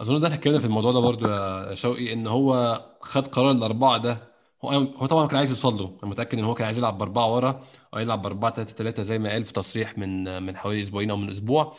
[0.00, 4.18] أظن ده اتكلمنا في الموضوع ده برضو يا شوقي إن هو خد قرار الأربعة ده
[4.64, 7.34] هو هو طبعا كان عايز يوصل له أنا متأكد إن هو كان عايز يلعب بأربعة
[7.34, 11.10] ورا أو يلعب بأربعة 3 3 زي ما قال في تصريح من من حوالي أسبوعين
[11.10, 11.76] أو من أسبوع.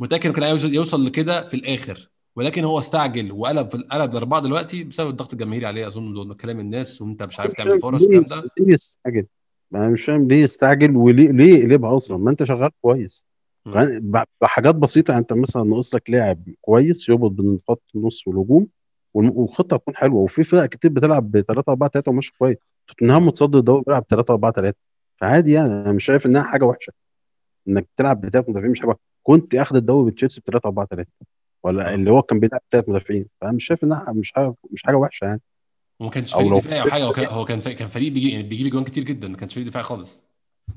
[0.00, 4.40] متأكد إنه كان عايز يوصل لكده في الآخر ولكن هو استعجل وقلب في قلب الأربعة
[4.40, 5.86] دلوقتي بسبب الضغط الجماهيري عليه.
[5.86, 8.50] أظن كلام الناس وأنت مش عارف تعمل فرص الكلام ده.
[8.60, 9.26] ليه يستعجل؟
[9.74, 13.31] أنا مش فاهم ليه يستعجل وليه ليه يقلبها أصلا؟ ما أنت شغال كويس.
[14.40, 18.66] بحاجات بسيطة يعني أنت مثلا ناقص لك لاعب كويس يربط بين خط النص والهجوم
[19.14, 20.20] والخطة تكون حلوة.
[20.20, 22.56] وفي فرق كتير بتلعب ب 3 4 3 وماشي كويس.
[22.88, 24.76] توتنهام متصدر الدوري بيلعب 3 4 3
[25.20, 26.92] فعادي يعني أنا مش شايف إنها حاجة وحشة.
[27.68, 28.96] إنك تلعب بثلاث مدافعين مش حاجة.
[29.22, 31.10] كنت أخد الدوري بتشيلسي ب 3 4 3
[31.64, 31.94] ولا آه.
[31.94, 33.26] اللي هو كان بيلعب ثلاث مدافعين.
[33.40, 35.40] فأنا مش شايف إنها مش حاجة مش حاجة وحشة يعني.
[36.00, 38.66] وما كانش فريق دفاعي أو حاجة هو كان هو كان فريق- كان فريق بيجي بيجيب
[38.72, 39.28] جوان كتير جدا.
[39.28, 40.21] ما كانش فريق دفاعي خالص.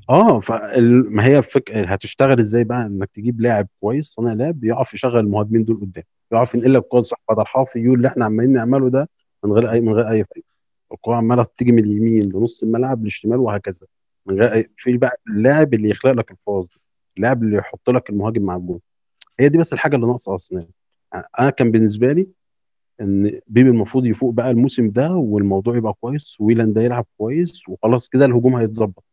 [0.10, 1.72] آه فما هي فك...
[1.72, 6.56] هتشتغل إزاي بقى؟ إنك تجيب لاعب كويس صانع لعب يعرف يشغل المهاجمين دول قدام يعرف
[6.56, 9.10] ينقل لك الكوره صح بدل حافي يقول اللي إحنا عمالين نعمله ده
[9.44, 10.48] من غير أي من غير أي فايده
[10.94, 13.88] الكورة عمالة تيجي من اليمين لنص الملعب للشمال وهكذا
[14.26, 14.70] من غير أي...
[14.78, 16.76] في بقى اللاعب اللي يخلق لك الفرص دي
[17.18, 18.80] اللاعب اللي يحط لك المهاجم مع الجول
[19.40, 20.68] هي دي بس الحاجة اللي ناقصة أصلا.
[21.40, 22.28] أنا كان بالنسبة لي
[23.02, 28.10] إن بيبي المفروض يفوق بقى الموسم ده والموضوع يبقى كويس ويلاند ده يلعب كويس وخلاص
[28.10, 29.04] كده الهجوم هيتظبط.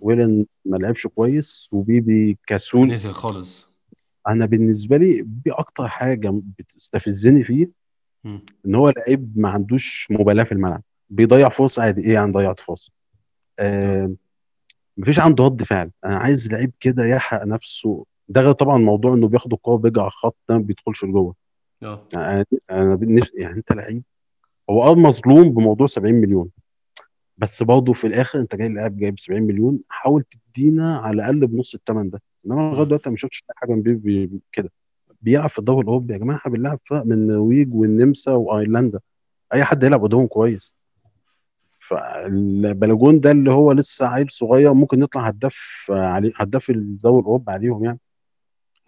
[0.00, 3.68] ويلن ما لعبش كويس وبيبي كسول نزل خالص.
[4.28, 7.70] أنا بالنسبة لي بيبي أكتر حاجة بتستفزني فيه.
[8.66, 10.82] إن هو لعيب ما عندوش مبالاة في الملعب.
[11.10, 12.00] بيضيع فرصه عادي.
[12.00, 12.92] إيه يعني ضيعت فرصه
[13.58, 14.14] آه
[14.96, 15.90] مفيش عنده رد فعل.
[16.04, 18.06] أنا عايز لعيب كده يحرق نفسه.
[18.28, 21.34] ده غير طبعا موضوع إنه بياخد الكورة بيجي على الخط ده ما بيدخلش لجوه.
[21.82, 22.08] آه.
[22.14, 22.98] يعني أنا
[23.34, 24.02] يعني أنت لعيب
[24.70, 26.50] هو آه مظلوم بموضوع 70 مليون.
[27.38, 30.24] بس برضه في الآخر أنت جاي لاعب جايب 70 مليون حاول
[30.54, 32.22] تدينا على الأقل بنص الثمن ده.
[32.46, 32.84] إنما لغاية.
[32.86, 34.72] دلوقتي ما شفتش حاجة من بيبي بي كده.
[35.22, 39.00] بيلعب في الدوري الأوروبي يا جماعة إحنا بنلعب فرق من النرويج والنمسا وأيرلندا.
[39.54, 40.74] أي حد يلعب قدامهم كويس.
[41.80, 47.84] فالبلاجون ده اللي هو لسه عيل صغير ممكن يطلع هداف عليه هداف الدوري الأوروبي عليهم
[47.84, 47.98] يعني.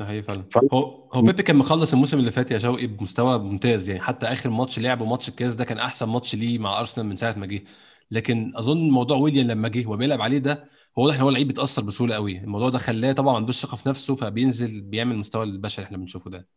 [0.01, 0.45] ده حقيقي فعلا.
[0.51, 0.59] ف...
[0.73, 4.01] هو هو بيبي كان مخلص الموسم اللي فات يا شوقي بمستوى ممتاز يعني.
[4.01, 7.39] حتى آخر ماتش لعبه ماتش الكاس ده كان أحسن ماتش ليه مع أرسنال من ساعة
[7.39, 7.63] ما جه.
[8.11, 10.65] لكن أظن موضوع ويليام لما جه وبيلعب عليه ده
[10.99, 12.39] هو واضح إن هو لعيب بيتأثر بسهولة قوي.
[12.39, 15.99] الموضوع ده خلاه طبعا ما عندوش ثقة في نفسه فبينزل بيعمل المستوى البشري اللي إحنا
[15.99, 16.49] بنشوفه ده.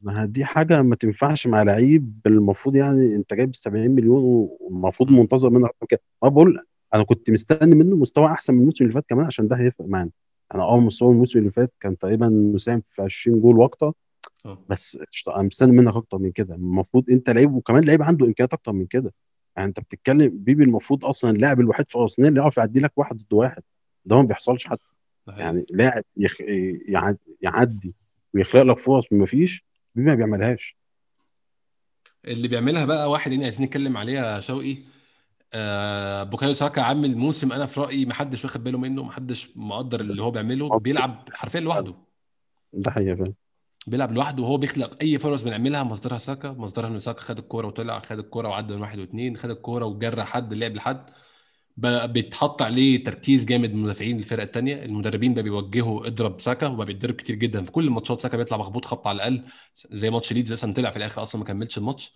[0.00, 4.22] ما دي حاجة ما تنفعش مع لعيب المفروض يعني أنت جايب 70 مليون
[4.60, 5.10] والمفروض.
[5.10, 6.00] منتظر منك أكتر كده.
[6.22, 9.56] ما بقول أنا كنت مستني منه مستوى أحسن من الموسم اللي فات كمان عشان ده
[9.56, 10.10] هيفرق معانا.
[10.54, 13.92] أنا آه مستوى الموسم اللي فات كان تقريبا مساهم في 20 جول وأكتر
[14.46, 14.64] آه.
[14.68, 16.54] بس أنا مستني منك أكتر من كده.
[16.54, 19.12] المفروض أنت لعيب وكمان لعيب عنده إمكانيات أكتر من كده.
[19.56, 23.16] يعني انت بتتكلم بيبي المفروض أصلا اللاعب الوحيد في أرسنال اللي يعرف يعدي لك واحد
[23.16, 23.62] ضد واحد.
[24.04, 24.82] ده ما بيحصلش حتى.
[25.28, 26.36] حقيقي يعني لاعب يخ...
[26.88, 27.94] يعد- يعدي
[28.34, 29.64] ويخلق لك فرص ما فيش
[29.94, 30.76] بيبي ما بيعملهاش.
[32.24, 34.78] اللي بيعملها بقى واحد يعني عايزين نتكلم عليه يا شوقي.
[35.52, 39.52] آه بوكايو ساكا عامل موسم أنا في رأيي ما حدش واخد باله منه ما حدش
[39.56, 40.78] مقدر اللي هو بيعمله.
[40.78, 41.94] بيلعب حرفيا لوحده.
[42.72, 43.32] ده فعلا.
[43.86, 45.82] بيلعب لوحده وهو بيخلق أي فرص بنعملها.
[45.82, 49.50] مصدرها ساكا مصدرها إن ساكا خد الكورة وطلع خد الكورة وعدى من واحد واثنين خد
[49.50, 51.10] الكورة وجرى حد لعب لحد.
[51.76, 57.14] بيتحط عليه تركيز جامد من مدافعين الفرقه الثانية المدربين بقى بيوجهوا اضرب ساكا وبقى بيتضرب
[57.14, 57.64] كتير جدا.
[57.64, 59.42] في كل الماتشات ساكا بيطلع مخبوط خبط على الأقل
[59.92, 62.12] زي ماتش ليدز مثلا طلع في الآخر أصلا ما كملش الماتش.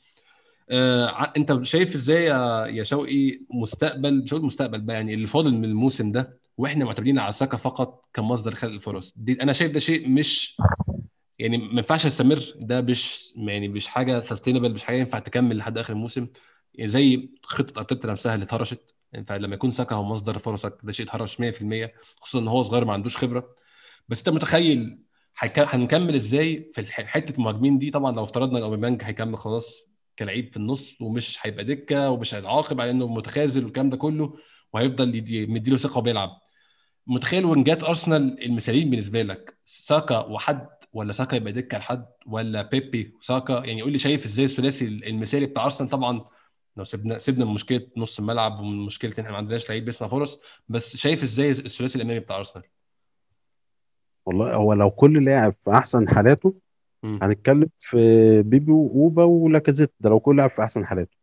[0.70, 5.54] آه أنت شايف إزاي يا يا شوقي مستقبل مش هقول مستقبل بقى يعني اللي فاضل
[5.54, 9.80] من الموسم ده وإحنا معتمدين على ساكا فقط كمصدر خلق الفرص؟ دي أنا شايف ده
[9.80, 10.56] شيء مش
[11.40, 15.78] يعني ما ينفعش يستمر ده مش يعني مش حاجة سستينبل مش حاجة ينفع تكمل لحد
[15.78, 16.26] آخر الموسم.
[16.74, 18.94] يعني زي خطة أرتيتا نفسها اللي اتهرشت.
[19.26, 22.92] فلما يكون ساكا هو مصدر فرصك ده شيء اتهرش 100% خصوصا إن هو صغير ما
[22.92, 23.54] عندوش خبرة.
[24.08, 24.98] بس أنت متخيل
[25.58, 29.84] هنكمل إزاي في حتة المهاجمين دي؟ طبعا لو افترضنا إن أوباميانج هيكمل خلاص
[30.18, 34.34] كلعيب في النص ومش هيبقى دكة ومش هيتعاقب على إنه متخاذل والكلام ده كله
[34.72, 35.08] وهيفضل
[35.48, 36.30] مديله ثقة وبيلعب.
[37.06, 43.14] متخيل وينجات أرسنال المثاليين بالنسبة لك ساكا وحد ولا ساكا يبقى دكة لحد ولا بيبي
[43.18, 45.90] وساكا؟ يعني قول لي شايف إزاي الثلاثي المثالي بتاع أرسنال.
[45.90, 46.24] طبعا
[46.76, 50.08] لو سيبنا سيبنا من مشكلة نص الملعب ومن مشكلة إن إحنا ما عندناش لعيب بيصنع
[50.08, 52.64] فرص بس شايف إزاي الثلاثي الأمامي بتاع أرسنال؟
[54.26, 56.54] والله هو لو كل لاعب في أحسن حالاته
[57.02, 57.18] مم.
[57.22, 59.92] هنتكلم في بيبي وأوبا ولاكازيت.
[60.00, 61.16] ده لو كل لاعب في أحسن حالاته.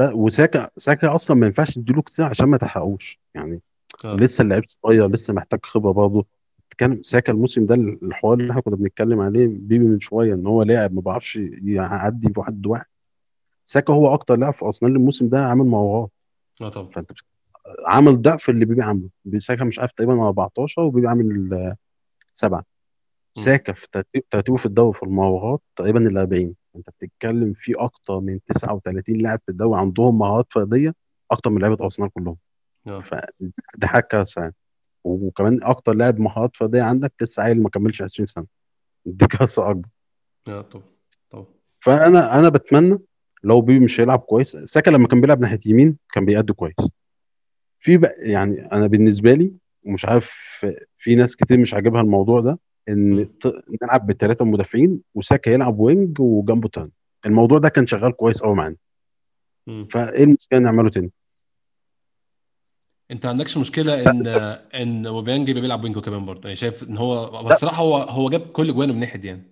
[0.00, 3.60] وساكا ساكا أصلا ما ينفعش تديله كتير عشان ما تحققوش يعني
[4.04, 4.16] آه.
[4.16, 6.26] لسه اللعيب صغير لسه محتاج خبرة برضه.
[6.74, 10.62] تتكلم ساكا الموسم ده الحوار اللي إحنا كنا بنتكلم عليه بيبي من شوية إن هو
[10.62, 12.86] لاعب ما بيعرفش يعدي بواحد واحد.
[13.64, 16.10] ساكا هو أكتر لاعب في أرسنال الموسم ده عامل مراوغات
[16.60, 16.90] آه طبعا.
[16.90, 17.10] فأنت
[17.86, 19.08] عامل ضعف اللي بيبي عامله.
[19.38, 21.76] ساكا مش عارف تقريبا 14 وبيبي عامل آه،
[22.32, 22.64] سبعه.
[23.34, 28.20] ساكا في ترتيب ترتيبه في الدوري في المراوغات تقريبا ال 40 انت بتتكلم في أكتر
[28.20, 30.94] من 39 لاعب في الدوري عندهم مهارات فردية
[31.30, 32.36] أكتر من لعيبة أرسنال كلهم.
[32.86, 33.00] آه.
[33.00, 34.54] فدي حاجة كارثة يعني.
[35.04, 38.46] وكمان أكتر لاعب مهارات فردية عندك لسه عيل ما كملش 20 سنة.
[39.06, 39.88] دي كارثه أكبر.
[40.48, 40.84] آه طبعا
[41.30, 41.46] طبعا.
[41.80, 42.98] فأنا أنا بتمنى
[43.44, 46.74] لو بيبي مش هيلعب كويس ساكا لما كان بيلعب ناحية يمين كان بيأدي كويس.
[47.78, 49.52] في بقى يعني أنا بالنسبة لي
[49.86, 50.30] ومش عارف
[50.96, 53.28] في ناس كتير مش عاجبها الموضوع ده إن
[53.82, 56.90] نلعب بثلاثه مدافعين وساكا يلعب وينج وجنبه تاني
[57.26, 58.76] الموضوع ده كان شغال كويس قوي معانا.
[59.90, 61.10] فإيه المشكلة نعمله تاني؟
[63.10, 64.26] انت ما عندكش مشكلة ان
[64.74, 66.40] ان اوباميانج يبقى بيلعب وينجو كمان برضه.
[66.42, 69.42] يعني شايف ان هو بصراحه هو هو جاب كل جوانه من ناحية دي يعني.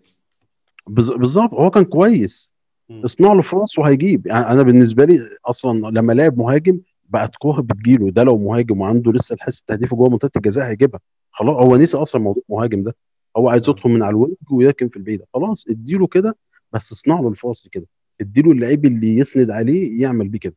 [0.86, 1.54] بالظبط.
[1.54, 2.54] هو كان كويس.
[2.90, 4.26] اصنع له فرص وهيجيب.
[4.26, 8.10] يعني أنا بالنسبة لي أصلا لما لعب مهاجم بقت كوره بتجيله.
[8.10, 11.00] ده لو مهاجم وعنده لسه الحس التهديفي جوه منطقة الجزاء هيجيبها.
[11.30, 11.56] خلاص.
[11.56, 12.96] هو نسي أصلا موضوع المهاجم ده.
[13.36, 13.72] هو عايز آه.
[13.72, 15.26] يدخل من على ال wing ويركن في البعيدة.
[15.34, 15.64] خلاص.
[15.70, 16.36] اديله كده.
[16.72, 17.86] بس اصنع له الفاصل كده.
[18.20, 20.54] اديله اللعيب اللي يسند عليه يعمل بيه كده.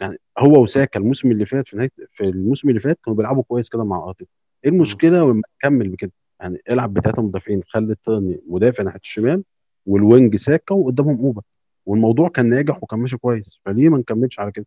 [0.00, 3.68] يعني هو وساكا الموسم اللي فات في نهايه في الموسم اللي فات كانوا بيلعبوا كويس
[3.68, 4.30] كده مع أرتيتا.
[4.64, 6.12] إيه المشكلة؟ لما تكمل بكده.
[6.40, 9.44] يعني العب بثلاثه مدافعين خلي التاني مدافع ناحية الشمال
[9.86, 11.42] وال wing ساكا وقدامهم أوبا.
[11.86, 13.60] والموضوع كان ناجح وكان ماشي كويس.
[13.64, 14.66] فليه ما نكملش على كده؟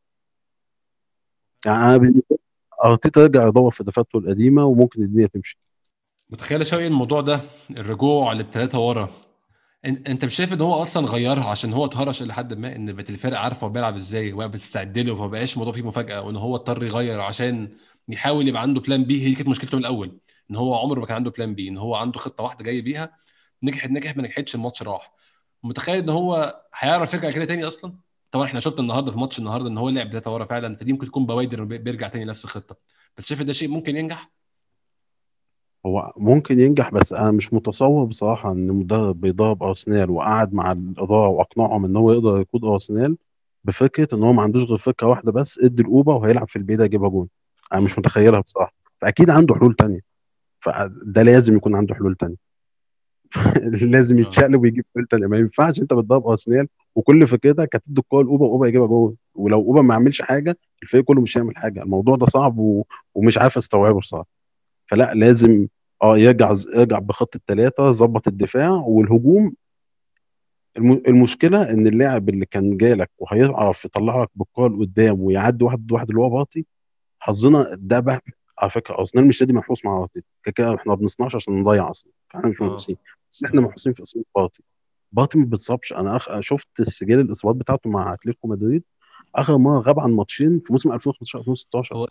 [1.66, 2.22] يعني أنا
[2.86, 5.60] أرتيتا يرجع يدور في دفاتره القديمة وممكن الدنيا تمشي.
[6.30, 9.27] متخيل يا شوقي الموضوع ده؟ الرجوع للثلاثه ورا.
[9.86, 13.38] أنت مش شايف إن هو أصلا غيرها عشان هو اتهرش لحد ما إن بقت الفرقه
[13.40, 16.84] عارفه هو بيلعب إزاي وبقى بتستعد له فما بقاش الموضوع فيه مفاجأة وإن هو اضطر
[16.84, 17.78] يغير عشان
[18.10, 20.20] يحاول يبقى عنده plan B هي كانت مشكلته من الأول
[20.52, 23.18] إن هو عمره ما كان عنده plan B إن هو عنده خطة واحدة جاي بيها
[23.64, 25.14] نجحت نجحت ما نجحتش الماتش راح.
[25.64, 28.00] متخيل إن هو هيعرف يرجع كده تاني أصلا؟
[28.32, 31.08] طبعا إحنا شفنا النهارده في ماتش النهارده إن هو لعب ثلاثة ورا فعلا فدي ممكن
[31.08, 32.78] تكون بوادر بيرجع تاني نفس الخطة.
[33.18, 34.32] بس شايف ده شيء ممكن ينجح؟
[35.88, 41.28] هو ممكن ينجح بس أنا مش متصور بصراحة إن مدرب بيدرب أرسنال وقعد مع الإدارة
[41.28, 43.18] وأقنعهم إن هو يقدر يقود أرسنال
[43.64, 47.10] بفكرة إن هو ما عندوش غير فكرة واحدة بس إدي الاوبا وهيلعب في البعيده يجيبها
[47.10, 47.28] جون.
[47.74, 48.74] أنا مش متخيلها بصراحة.
[49.02, 50.00] فأكيد عنده حلول تانية.
[50.62, 52.36] فده لازم يكون عنده حلول تانية.
[53.94, 54.22] لازم آه.
[54.22, 55.28] يتشقلب ويجيب حلول تانية.
[55.28, 59.16] ما ينفعش أنت بتدرب أرسنال وكل فكرتك هتدي الكورة لاوبا واوبا يجيبها جون.
[59.36, 61.84] ولو اوبا ما عملش حاجة الفريق كله مش هيعمل حاجة.
[61.84, 62.84] الموضوع ده صعب و...
[63.16, 64.28] ومش عارف أستوعبه بصراحة.
[64.88, 65.68] فلا لازم
[66.04, 69.54] آه يرجع يرجع بخط الثلاثه ظبط الدفاع والهجوم.
[70.78, 71.02] الم...
[71.08, 76.22] المشكلة إن اللاعب اللي كان جالك وهيعرف يطلع لك بالكوره لقدام ويعدي واحد واحد اللي
[76.22, 76.66] هو باطي
[77.20, 78.22] حظنا ده بقى
[78.60, 80.22] على فكرة ارسنال مش نادي محروس مع باطي.
[80.44, 82.12] كده كده إحنا ما بنصنعش عشان نضيع أصلا.
[82.36, 82.66] إحنا مش آه.
[82.66, 82.98] محروسين
[83.32, 84.64] بس إحنا محروسين في اصابه باطي.
[85.12, 85.94] باطي ما بيتصابش.
[85.94, 86.40] أنا أخ...
[86.40, 88.84] شفت السجل الإصابات بتاعته مع اتلتيكو مدريد.
[89.38, 92.08] آخر مرة غاب عن ماتشين في موسم 2015 2016 هو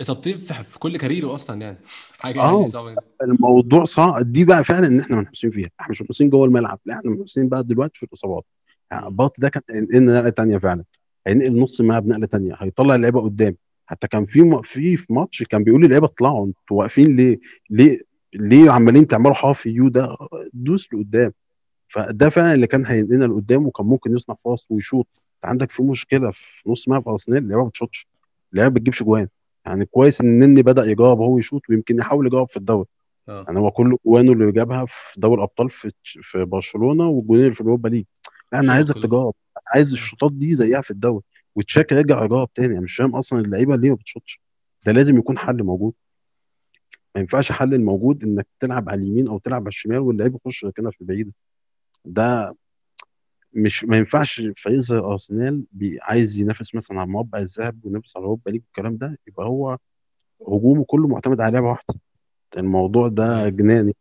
[0.00, 1.78] اصابتين في في كل كاريره أصلا يعني.
[2.18, 2.58] حاجة آه.
[2.60, 2.96] يعني صعبة.
[3.22, 4.32] الموضوع صعب.
[4.32, 5.68] دي بقى فعلا إن إحنا منحوسين فيها.
[5.80, 6.78] إحنا مش منحوسين جوه الملعب.
[6.86, 8.44] لا إحنا منحوسين بقى دلوقتي في الإصابات.
[8.90, 10.84] يعني باط ده كان هينقل نقلة تانية فعلا.
[11.26, 12.54] هينقل نص الملعب نقلة تانية.
[12.58, 13.56] هيطلع اللعيبة قدام.
[13.86, 14.60] حتى كان في.
[14.64, 16.46] في في ماتش كان بيقول للعيبه اطلعوا.
[16.46, 17.38] أنتوا واقفين ليه؟
[17.70, 18.00] ليه؟
[18.34, 20.16] ليه عمالين تعملوا حافي يو ده؟
[20.52, 21.32] دوس لقدام.
[21.88, 25.08] فده فعلا اللي كان هينقلنا لقدام وكان ممكن يصنع فرص ويشوط.
[25.44, 28.06] عندك في مشكلة في نص ملعب أرسنال اللعيبه ما بتشوطش
[28.52, 29.28] اللعيبه ما بتجيبش جوان.
[29.66, 32.86] يعني كويس إن النني بدأ يجاوب هو يشوط ويمكن يحاول يجاوب في الدوري.
[33.28, 33.44] آه.
[33.46, 37.60] يعني هو كل جوانه اللي جابها في دوري الأبطال في في برشلونة والجونين اللي في
[37.60, 38.04] اليوروبا ليج.
[38.52, 38.94] لا أنا عايزك.
[39.02, 39.34] تجاوب.
[39.74, 41.22] عايز الشوطات دي زيها في الدوري.
[41.56, 42.72] وتشاك يرجع يجاوب تاني.
[42.72, 44.40] أنا مش فاهم أصلا اللعيبة ليه ما بتشوطش.
[44.86, 45.92] ده لازم يكون حل موجود.
[47.14, 50.90] ما ينفعش حل الموجود إنك تلعب على اليمين أو تلعب على الشمال واللعيب يخش كده
[50.90, 51.32] في البعيدة.
[52.04, 52.56] ده
[53.52, 55.64] مش ما ينفعش فريق زي أرسنال
[56.02, 59.78] عايز ينافس مثلا على مربع الذهب وينافس على أوروبا ليج والكلام ده يبقى هو
[60.48, 61.94] هجومه كله معتمد على لعبة واحدة.
[62.56, 63.48] الموضوع ده أيوة.
[63.48, 63.96] جنني.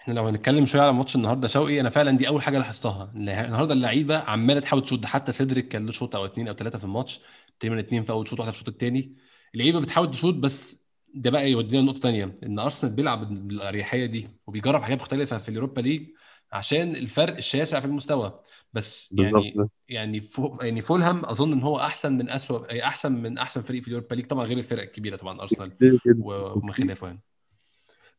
[0.00, 3.12] إحنا لو هنتكلم شوية على ماتش النهارده شوقي أنا فعلا دي أول حاجة لاحظتها.
[3.16, 6.84] النهارده اللعيبة عمالة تحاول تشوط حتى سيدريك كان له شوط أو اثنين أو ثلاثة في
[6.84, 7.20] الماتش
[7.60, 9.16] تقريبا اثنين في أول شوط واحدة في الشوط الثاني
[9.54, 10.76] اللعيبة بتحاول تشوط بس
[11.14, 15.80] ده بقى يودينا لنقطة ثانية إن أرسنال بيلعب بالأريحية دي وبيجرب حاجات مختلفة في اليوروبا
[15.80, 16.06] ليج
[16.52, 18.40] عشان الفرق الشاسع في المستوى.
[18.72, 19.44] بس بالظبط.
[19.44, 23.82] يعني يعني فو يعني فولهام أظن إن هو أحسن من اسوء أحسن من أحسن فريق
[23.82, 25.72] في اليوروبا ليج طبعا غير الفرق الكبيرة طبعا أرسنال
[26.18, 27.20] ومن خلافه يعني.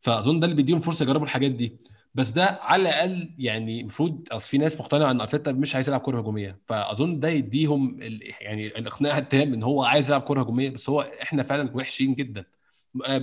[0.01, 1.77] فأظن ده اللي بيديهم فرصة يجربوا الحاجات دي.
[2.15, 6.01] بس ده على الأقل يعني المفروض أصل في ناس مقتنعة إن أرتيتا مش عايز يلعب
[6.01, 6.59] كرة هجومية.
[6.67, 8.33] فأظن ده يديهم ال...
[8.41, 10.69] يعني الإقناع التام إن هو عايز يلعب كرة هجومية.
[10.69, 12.45] بس هو إحنا فعلا وحشين جدا.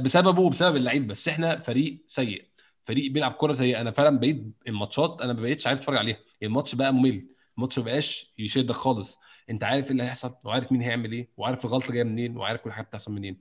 [0.02, 1.06] بسببه وبسبب اللعيب.
[1.06, 2.44] بس إحنا فريق سيء.
[2.90, 6.16] فريق بيلعب كرة سيئه أنا فعلا بقيت الماتشات أنا ما بقيتش عايز أتفرج عليها.
[6.42, 7.26] الماتش بقى ممل.
[7.56, 9.18] الماتش ما بقاش يشدك خالص.
[9.50, 12.72] أنت عارف إيه اللي هيحصل وعارف مين هيعمل إيه وعارف الغلطة جاية منين وعارف كل
[12.72, 13.38] حاجة بتحصل منين.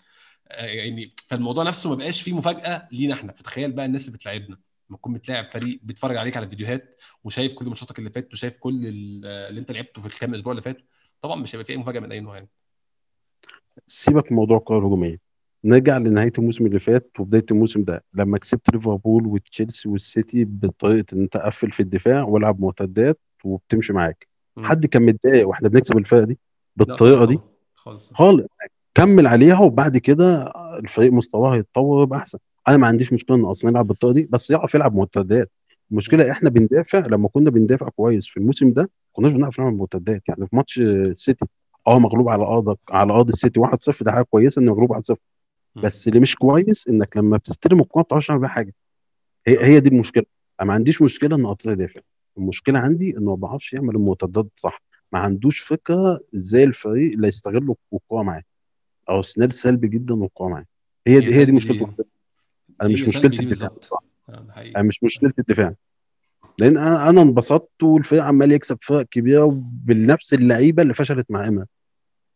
[0.52, 3.32] يعني فالموضوع نفسه ما بقاش فيه مفاجأة لينا إحنا.
[3.32, 4.58] فتخيل بقى الناس اللي بتلعبنا.
[4.90, 8.88] لما تكون بتلاعب فريق بيتفرج عليك على فيديوهات وشايف كل ماتشاتك اللي فاتت وشايف كل
[8.88, 10.86] اللي أنت لعبته في الكام أسبوع اللي فاتوا
[11.22, 12.50] طبعا مش هيبقى فيه أي مفاجأة من أي نوع يعني.
[13.88, 15.29] سيبك من موضوع الكرة الهجومية.
[15.66, 18.04] نرجع لنهاية الموسم اللي فات وبداية الموسم ده.
[18.14, 24.28] لما كسبت ليفربول وتشيلسي والسيتي بطريقة إن أنت قفل في الدفاع والعب مرتدات وبتمشي معاك.
[24.58, 26.40] حد كان متضايق وإحنا بنكسب الفرقة دي؟
[26.76, 27.40] بالطريقة دي؟
[27.76, 28.10] خالص.
[28.14, 28.46] خالص.
[28.96, 32.38] كمل عليها وبعد كده الفريق مستواه هيتطور ويبقى أحسن.
[32.68, 35.52] أنا ما عنديش مشكلة إن أصلا يلعب بالطريقة دي بس يعرف يلعب مرتدات
[35.92, 40.48] المشكلة إحنا بندافع لما كنا بندافع كويس في الموسم ده كناش بنعرف نلعب مرتدات يعني
[40.48, 41.46] في ماتش السيتي
[41.88, 45.16] آه مغلوب على أرضك على أرض السيتي 1-0 ده حاجة كويسة ان مغلوب 1-0 مم.
[45.76, 48.74] بس اللي مش كويس إنك لما بتستلم الكورة ما بتعرفش تعمل بيها حاجة.
[49.48, 50.24] هي هي دي المشكلة.
[50.62, 52.02] أنا ما عنديش مشكلة إن قطيع يدافع.
[52.38, 54.82] المشكلة عندي انه ما بيعرفش يعمل المرتدات صح.
[55.12, 58.44] ما عندوش فكرة إزاي الفريق اللي يستغل الكورة معاه.
[59.10, 60.66] أو سنيل سلبي جدا والكوره معاه.
[61.08, 62.04] هي دي هي دي مشكلة دي
[62.82, 63.70] أنا مش دي الدفاع.
[64.30, 65.76] آه، أنا مش مشكلة الدفاع.
[66.60, 71.66] لأن أنا انبسطت والفريق عمال يكسب فرق كبيرة بنفس اللعيبة اللي فشلت مع ايمن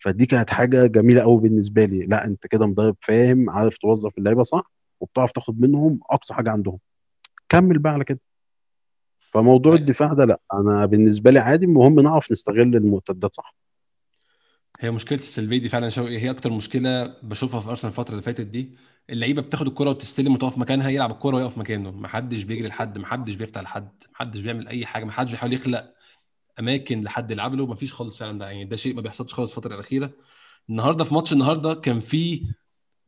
[0.03, 2.05] فدي كانت حاجة جميلة قوي بالنسبة لي.
[2.05, 6.79] لا أنت كده مدرب فاهم عارف توظف اللعيبة صح وبتعرف تاخد منهم أقصى حاجة عندهم.
[7.49, 8.19] كمل بقى على كده.
[9.31, 13.55] فموضوع هي الدفاع ده لا أنا بالنسبة لي عادي المهم نعرف نستغل المرتدات صح.
[14.79, 18.45] هي مشكلة السلبية دي فعلا شوقي هي أكتر مشكلة بشوفها في أرسنال الفترة اللي فاتت
[18.45, 18.77] دي.
[19.09, 21.91] اللعيبة بتاخد الكرة وتستلم وتقف مكانها يلعب الكرة ويقف مكانه.
[21.91, 25.93] محدش بيجري لحد محدش بيفتح لحد محدش بيعمل أي حاجة محدش بيحاول يخلق
[26.59, 28.45] أماكن لحد يلعب له مفيش خالص فعلا ده.
[28.45, 30.11] يعني ده شيء ما بيحصلش خالص الفترة الأخيرة.
[30.69, 32.43] النهارده في ماتش النهارده كان في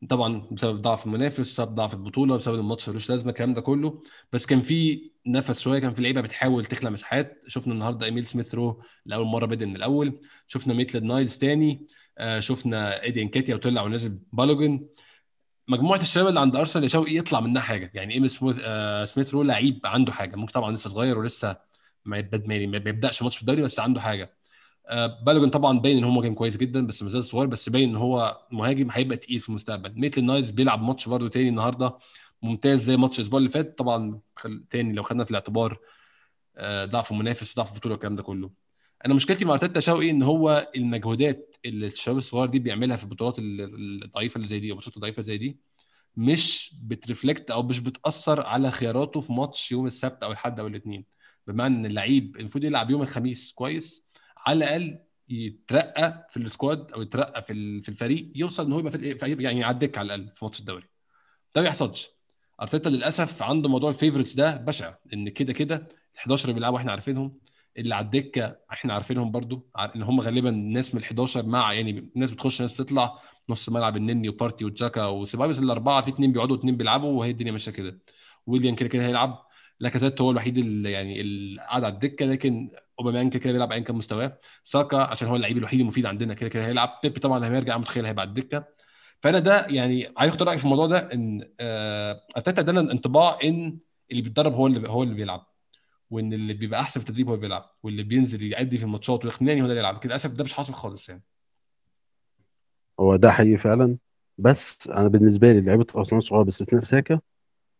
[0.08, 4.02] طبعا بسبب ضعف المنافس بسبب ضعف البطولة بسبب الماتش ملوش لازمة الكلام ده كله.
[4.32, 7.42] بس كان في نفس شوية كان في لعيبة بتحاول تخلق مساحات.
[7.46, 10.20] شفنا النهارده إيميل سميث رو لأول مرة بدا من الأول.
[10.46, 11.86] شفنا ميتلاند نايلز تاني.
[12.18, 14.86] آه شفنا إيدي نكيتياه وطلع ونزل بالوجان.
[15.68, 17.90] مجموعة الشباب اللي عند أرسنال يا شوقي يطلع منها حاجة.
[17.94, 20.36] يعني إيميل سميث آه سميث رو لعيب عنده حاجة.
[20.36, 21.56] ممكن طبعا لسه صغير ولسه
[22.06, 22.20] ما
[22.78, 24.36] بيبدأش ماتش في الدوري بس عنده حاجة.
[24.86, 27.88] آه، بالوجان طبعا باين إن هو مهاجم كويس جدا بس ما زال صغير بس باين
[27.88, 30.00] إن هو مهاجم هيبقى تقيل في المستقبل.
[30.00, 31.98] ميتلاند نايلز بيلعب ماتش برده تاني النهارده
[32.42, 33.78] ممتاز زي ماتش الأسبوع اللي فات.
[33.78, 34.20] طبعا.
[34.70, 35.78] تاني لو خدنا في الاعتبار
[36.56, 38.50] آه، ضعف المنافس وضعف البطوله والكلام ده كله.
[39.06, 43.38] أنا مشكلتي مع أرتيتا شوقي إن هو المجهودات اللي الشباب الصغير دي بيعملها في البطولات
[43.38, 45.58] ال- الضعيفة اللي زي دي أو الماتشات الضعيفة زي دي
[46.16, 50.66] مش بت reflect أو مش بتأثر على خياراته في ماتش يوم السبت أو الأحد أو
[50.66, 51.04] الاثنين
[51.46, 54.04] بمعنى إن اللعيب المفروض يلعب يوم الخميس كويس
[54.46, 58.92] على الأقل يترقى في ال squad أو يترقى في في الفريق يوصل إن هو يبقى
[59.18, 60.82] في يعني يعديك على الأقل في ماتش الدوري.
[61.54, 62.10] ده ما بيحصلش.
[62.62, 66.78] أرتيتا للأسف عنده موضوع ال favorites ده بشع إن كده كده ال 11 اللي بيلعبوا
[66.78, 67.38] إحنا عارفينهم
[67.78, 72.10] اللي على الدكة إحنا عارفينهم برضو إن هم غالبا ناس من ال 11 مع يعني
[72.14, 76.76] ناس بتخش ناس بتطلع نص ملعب النني وبارتي وجاكا وسيبايوس الأربعة في اثنين بيقعدوا واثنين
[76.76, 77.98] بيلعبوا وهي الدنيا ماشية كده.
[78.46, 79.45] ويليام كده كده هيلعب.
[79.80, 83.80] لاكازيت هو الوحيد اللي يعني اللي قاعد على الدكة لكن أوباميانج كده كده بيلعب أيا
[83.80, 84.38] كان مستواه.
[84.62, 87.00] ساكا عشان هو اللعيب الوحيد المفيد عندنا كده كده هيلعب.
[87.02, 88.64] بيبي طبعا لما يرجع متخيل هيبقى على الدكة.
[89.20, 93.78] فأنا ده يعني عايز أخد رأيك في الموضوع ده إن آه، ارتيتا ادانا انطباع إن
[94.10, 95.46] اللي بيتدرب هو اللي هو اللي بيلعب
[96.10, 99.62] وإن اللي بيبقى أحسن في التدريب هو اللي بيلعب واللي بينزل يأدي في الماتشات ويقنعني
[99.62, 99.96] هو اللي يلعب.
[99.96, 101.22] لكن للأسف ده مش حاصل خالص يعني.
[103.00, 103.96] هو ده حقيقي فعلا.
[104.38, 107.20] بس أنا بالنسبة لي لعيبة أرسنال الصغيرة باستثناء ساكا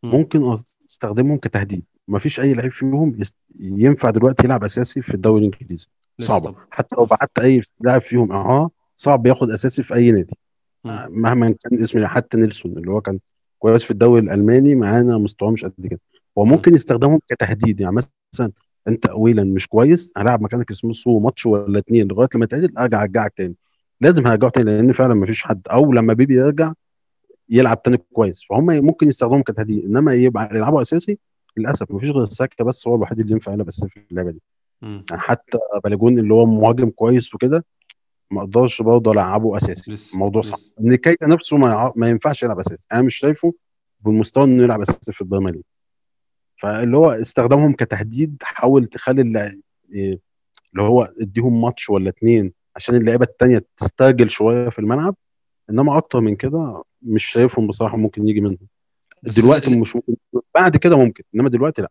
[0.02, 0.10] مم.
[0.10, 0.42] ممكن
[0.90, 1.82] استخدمهم كتهديد.
[2.08, 3.18] ما فيش أي لعيب فيهم
[3.60, 5.86] ينفع دلوقتي يلعب أساسي في الدوري الإنجليزي.
[6.20, 6.54] صعبة.
[6.70, 10.34] حتى لو بعت أي لاعب فيهم اعاره صعب ياخد أساسي في أي نادي.
[10.84, 11.06] مم.
[11.10, 13.18] مهما كان اسمه حتى نيلسون اللي هو كان
[13.58, 16.00] كويس في الدوري الألماني معانا مستواه مش قد كده.
[16.38, 16.50] هو مم.
[16.50, 17.80] ممكن يستخدمهم كتهديد.
[17.80, 18.52] يعني مثلا
[18.88, 23.02] أنت اولا مش كويس هلعب مكانك اسمه سو ماتش ولا اتنين لغاية لما تعدل أرجع
[23.02, 23.54] أرجعك تاني.
[24.00, 25.60] لازم هرجعه تاني لأن فعلا ما فيش حد.
[25.70, 26.72] أو لما بيبي يرجع
[27.48, 28.44] يلعب تاني كويس.
[28.50, 31.18] فهم ممكن يستخدمهم كتهديد إنما يبقى يلعبوا أساسي
[31.56, 31.90] للأسف.
[31.92, 34.42] ما فيش غير ساكا بس هو الوحيد اللي ينفع يلعب أساسي في اللعبة دي.
[34.82, 37.64] يعني حتى بالوجان اللي هو مهاجم كويس وكده
[38.30, 39.92] ما أقدرش برضه ألعبه أساسي.
[39.92, 40.58] لسه الموضوع صعب.
[40.94, 41.92] نكيتياه نفسه ما, يع...
[41.96, 42.86] ما ينفعش يلعب أساسي.
[42.92, 43.54] أنا مش شايفه
[44.00, 45.62] بالمستوى إنه يلعب أساسي في البريمير ليج.
[46.56, 49.54] فاللي هو استخدامهم كتهديد حاول تخلي اللع-
[49.92, 50.18] إيه،
[50.72, 55.14] اللي هو اديهم ماتش ولا اتنين عشان اللعيبة التانية تسترجل شوية في الملعب.
[55.70, 58.58] إنما أكتر من كده مش شايفهم بصراحة ممكن يجي منهم.
[59.22, 60.14] دلوقتي ال- مش ممكن.
[60.54, 61.90] بعد كده ممكن إنما دلوقتي لا.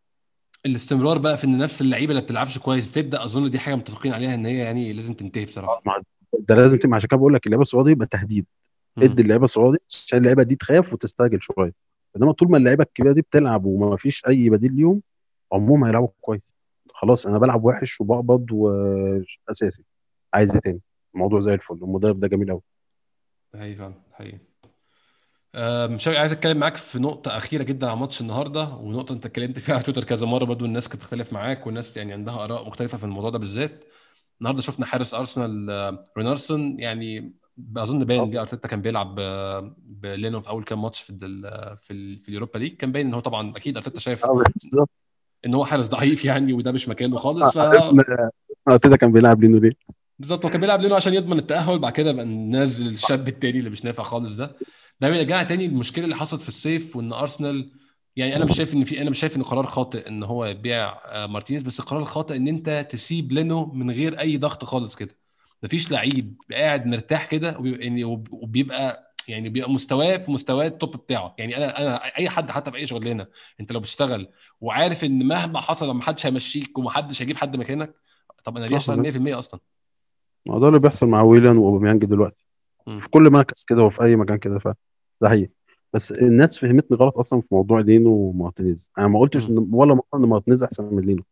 [0.66, 4.34] الاستمرار بقى في إن نفس اللعيبة اللي بتلعبش كويس بتبدأ أظن دي حاجة متفقين عليها
[4.34, 5.82] إن هي يعني لازم تنتهي بصراحة.
[5.86, 5.94] ما
[6.40, 8.46] ده لازم تبقى عشان كده بقول لك اللعيبة دي يبقى تهديد.
[8.98, 11.74] ادي اللعيبة دي عشان اللعيبة دي تخاف وتستعجل شوية.
[12.18, 15.02] إنما طول ما اللعيبة الكبيرة دي بتلعب وما فيش أي بديل ليهم
[15.54, 16.56] عمرهم هيلعبوا كويس.
[16.90, 19.84] خلاص أنا بلعب وحش وبقبض واساسي
[20.34, 20.80] عايز إيه تاني؟
[21.16, 21.74] الموضوع زي الفل.
[21.74, 22.62] المدرب ده جميل قوي
[23.56, 24.38] حقيقي فعلا حقيقي.
[24.38, 24.40] آه،
[25.88, 29.76] مش عايز اتكلم معاك في نقطة أخيرة جدا عن ماتش النهاردة ونقطة أنت اتكلمت فيها
[29.76, 33.04] على تويتر كذا مرة برضو الناس كانت بتختلف معاك والناس يعني عندها آراء مختلفة في
[33.04, 33.84] الموضوع ده بالذات.
[34.40, 37.34] النهاردة شفنا حارس أرسنال آه، رينارسون يعني
[37.78, 41.42] أظن باين جه أرتيتا كان بيلعب آه، بلينو في أول كام ماتش في ال
[41.78, 42.76] في, ال في اليوروبا ليج.
[42.76, 44.26] كان باين إن هو طبعا أكيد أرتيتا شايف
[45.46, 47.58] إن هو حارس ضعيف يعني وده مش مكانه خالص ف
[48.70, 49.72] أرتيتا كان بيلعب لينو ليه؟
[50.20, 53.70] بالظبط هو كان بيلعب لينو عشان يضمن التأهل بعد كده بقى ننزل الشاب التاني اللي
[53.70, 54.56] مش نافع خالص ده.
[55.02, 57.72] ده بيرجعنا تاني المشكلة اللي حصلت في الصيف وإن أرسنال
[58.16, 60.94] يعني أنا مش شايف إن في أنا مش شايف إن قرار خاطئ إن هو يبيع
[61.06, 65.16] آه، مارتينيز بس القرار الخاطئ إن أنت تسيب لينو من غير أي ضغط خالص كده.
[65.64, 70.75] مفيش لعيب قاعد مرتاح كده وبيبقى يعني وب- وبيبقى يعني بيبقى مستواه في مستواه ال
[70.75, 71.36] top بتاعه.
[71.38, 73.28] يعني أنا أنا أي حد حتى في أي شغلانة
[73.60, 74.28] أنت لو بتشتغل
[74.62, 77.94] وعارف إن مهما حصل ما حدش هيمشيك ومحدش هيجيب حد مكانك
[78.44, 79.60] طب أنا ليه اشتغل 100% أصلا؟
[80.46, 82.45] ما ده اللي بيحصل مع ويليان وأوباميانج دلوقتي.
[82.86, 84.68] في كل مركز كده وفي أي مكان كده ف
[85.22, 85.50] ده حقيقي.
[85.94, 88.92] بس الناس فهمتني غلط أصلا في موضوع لينو ومارتينيز.
[88.98, 91.24] أنا ما قلتش إن ولا مره إن مارتينيز أحسن من لينو.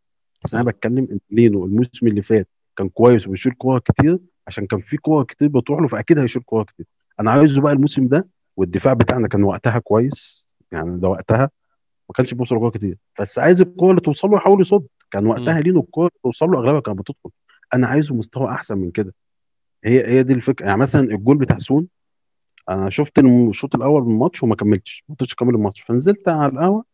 [0.43, 0.64] بس أنا.
[0.64, 5.24] بتكلم إن لينو الموسم اللي فات كان كويس وبيشيل كور كتير عشان كان في كور
[5.24, 6.86] كتير بتروح له فأكيد هيشيل كور كتير.
[7.20, 8.28] أنا عايزه بقى الموسم ده
[8.58, 11.49] والدفاع بتاعنا كان وقتها كويس يعني ده وقتها
[12.10, 12.97] ما كانش بيوصل كور كتير.
[13.20, 14.88] بس عايز الكور اللي توصل له يحاول يصد.
[15.12, 15.62] كان وقتها.
[15.62, 17.30] لينو الكور اللي توصل له أغلبها كانت بتدخل.
[17.74, 19.14] أنا عايزه مستوى أحسن من كده.
[19.84, 20.66] هي هي دي الفكرة.
[20.66, 21.88] يعني مثلا الجول بتاع سون
[22.70, 25.82] أنا شفت الشوط الأول من الماتش وما كملتش ما قدرتش أكمل الماتش.
[25.82, 26.86] فنزلت على القهوة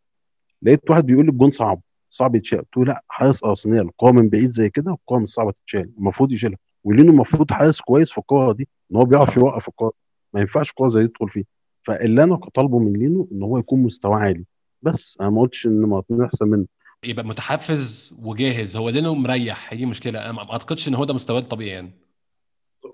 [0.62, 2.60] لقيت واحد بيقول لي الجون صعب صعب يتشال.
[2.60, 6.32] قلت له لا حارس أرسنال الكوره من بعيد زي كده الكوره مش صعبة تتشال المفروض
[6.32, 6.58] يشيلها.
[6.84, 9.94] ولينو المفروض حارس كويس في الكوره دي إن هو بيعرف يوقف الكوره
[10.34, 11.44] ما ينفعش كوره زي دي تدخل فيه.
[11.84, 14.46] فاللي أنا طالبه من لينو إن هو يكون مستواه عالي.
[14.82, 16.66] بس أنا ما قلتش إن مارتينيز أحسن منه.
[17.04, 18.76] يبقى متحفز وجاهز.
[18.76, 20.20] هو لينو مريح هي دي مشكلة.
[20.26, 21.92] أنا ما أعتقدش إن هو ده مستواه الطبيعي يعني.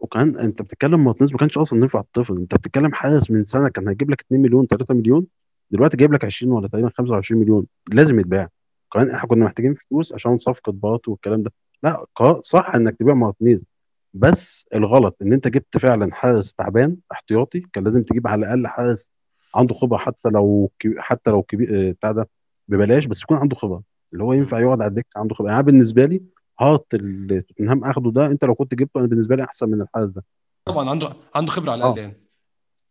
[0.01, 2.37] وكان انت بتتكلم مارتينيز ما كانش أصلا ينفع الطفل.
[2.37, 5.25] انت بتتكلم حارس من سنة كان هيجيب لك 2 مليون 3 مليون
[5.71, 7.65] دلوقتي جايب لك 20 ولا تقريبا 25 مليون.
[7.93, 8.49] لازم يتباع.
[8.93, 11.53] كمان إحنا كنا محتاجين فلوس عشان صفقة بارتي والكلام ده.
[11.83, 12.05] لا
[12.43, 13.65] صح انك تبيع مارتينيز
[14.13, 19.11] بس الغلط ان انت جبت فعلا حارس تعبان احتياطي كان لازم تجيب على الأقل حارس
[19.55, 22.29] عنده خبرة حتى لو حتى لو كبير بتاع ده
[22.67, 23.83] ببلاش بس يكون عنده خبرة.
[24.13, 25.51] اللي هو ينفع يقعد على الدكة عنده خبرة.
[25.51, 26.21] يعني بالنسبة لي
[26.59, 30.09] هارت اللي توتنهام أخده ده أنت لو كنت جبته أنا بالنسبة لي أحسن من الحارس
[30.15, 30.23] ده.
[30.65, 31.85] طبعا عنده عنده خبرة على آه.
[31.85, 32.21] الأقل يعني.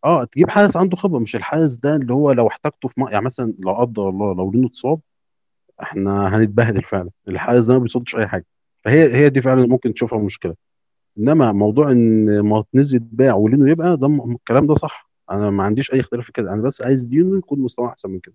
[0.04, 3.08] آه تجيب حارس عنده خبرة مش الحارس ده اللي هو لو احتاجته في م...
[3.08, 5.00] يعني مثلا لا قدر الله لو لينو اتصاب
[5.82, 7.10] إحنا هنتبهدل فعلا.
[7.28, 8.46] الحارس ده ما بيصدش أي حاجة.
[8.84, 10.54] فهي هي دي فعلا ممكن تشوفها مشكلة.
[11.18, 15.10] إنما موضوع إن مارتينيز يتباع ولينو يبقى ده الكلام ده صح.
[15.30, 16.52] أنا ما عنديش أي اختلاف في كده.
[16.52, 18.34] أنا بس عايز لينو يكون مستواه أحسن من كده.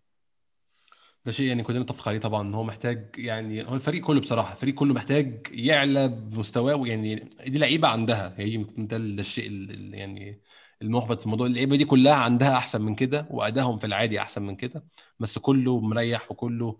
[1.26, 4.54] ده شيء يعني كلنا نتفق عليه طبعا إن هو محتاج يعني هو الفريق كله بصراحة
[4.54, 7.16] الفريق كله محتاج يعلى بمستواه يعني
[7.48, 10.42] دي لعيبة عندها هي ده الشيء ال- ال- يعني
[10.82, 11.48] المحبط في الموضوع.
[11.48, 14.84] اللعيبة دي كلها عندها أحسن من كده وأدائهم في العادي أحسن من كده
[15.20, 16.78] بس كله مريح وكله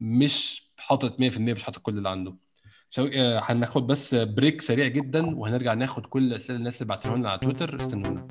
[0.00, 2.36] مش حاطط 100% مش حاطط كل اللي عنده.
[2.90, 7.30] شوقي آه، هناخد بس بريك سريع جدا وهنرجع ناخد كل الاسئله الناس اللي بعتوها لنا
[7.30, 8.26] على تويتر استنونا.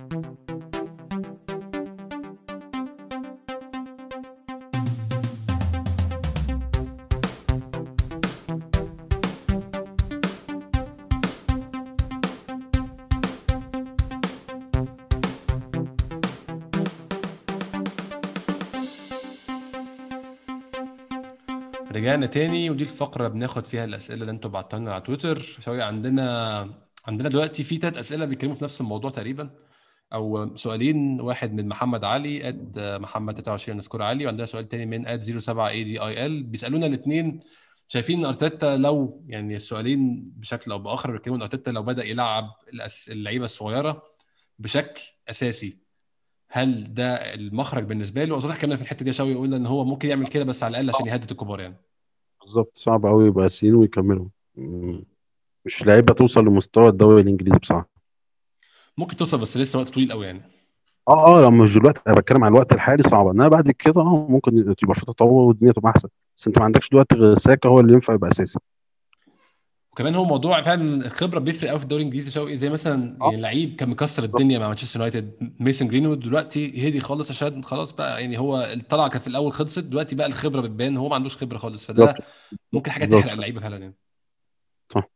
[22.12, 25.40] رجعنا تاني ودي الفقرة بناخد فيها الأسئلة اللي أنتوا بعتوها لنا على تويتر.
[25.60, 26.70] شوية عندنا
[27.08, 29.50] عندنا دلوقتي في تلات أسئلة بيتكلموا في نفس الموضوع تقريبا.
[30.14, 35.08] أو سؤالين واحد من محمد علي اد محمد 23 نسكور علي وعندنا سؤال تاني من
[35.08, 37.40] اد 07 اي دي اي ال بيسألونا الاثنين
[37.88, 42.52] شايفين أرتيتا لو يعني السؤالين بشكل أو بآخر بيتكلموا إن أرتيتا لو بدأ يلعب
[43.10, 44.04] اللعيبة الصغيرة
[44.60, 45.78] بشكل أساسي
[46.50, 49.86] هل ده المخرج بالنسبة له؟ أظن كنا في الحتة دي يا شوقي قلنا إن هو
[49.86, 51.91] ممكن يعمل كده بس على الأقل عشان يهدد الكبار يعني.
[52.42, 54.26] بالظبط صعب قوي يبقى سين ويكملوا
[54.56, 55.02] م-
[55.66, 57.90] مش لعيبة توصل لمستوى الدوري الإنجليزي بصراحة.
[58.98, 60.42] ممكن توصل بس لسه وقت طويل قوي يعني.
[61.08, 64.28] آه آه لما مش دلوقتي أنا بتكلم على الوقت الحالي صعبه إنما بعد كده آه
[64.30, 66.10] ممكن يبقى في تطور والدنيا تبقى أحسن.
[66.38, 68.60] بس أنت ما عندكش دلوقتي غير ساكا هو اللي ينفع يبقى أساسي.
[69.92, 73.30] وكمان هو موضوع فعلا الخبره بيفرق قوي في الدوري الإنجليزي شوقي زي مثلا آه.
[73.30, 77.92] يعني لعيب كان مكسر الدنيا مع مانشستر يونايتد ميسون جرينوود دلوقتي هدي خالص عشان خلاص
[77.92, 81.38] بقى يعني هو الطلعة كانت في الأول خلصت دلوقتي بقى الخبرة بتبان هو ما عندوش
[81.38, 82.16] خبرة خالص فده
[82.72, 83.96] ممكن حاجة تحرق اللعيبة فعلا يعني.
[84.90, 85.10] صح.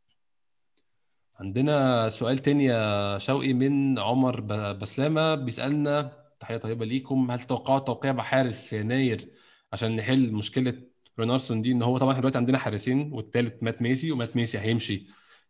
[1.40, 4.40] عندنا سؤال تاني يا شوقي من عمر
[4.72, 9.30] بسلامة بيسألنا تحية طيبة ليكم هل تتوقعوا توقيع بحارس في يناير
[9.72, 10.82] عشان نحل مشكلة
[11.18, 15.06] رونالسون دي إن هو طبعا إحنا دلوقتي عندنا حارسين والثالث مات ميسي ومات ميسي هيمشي.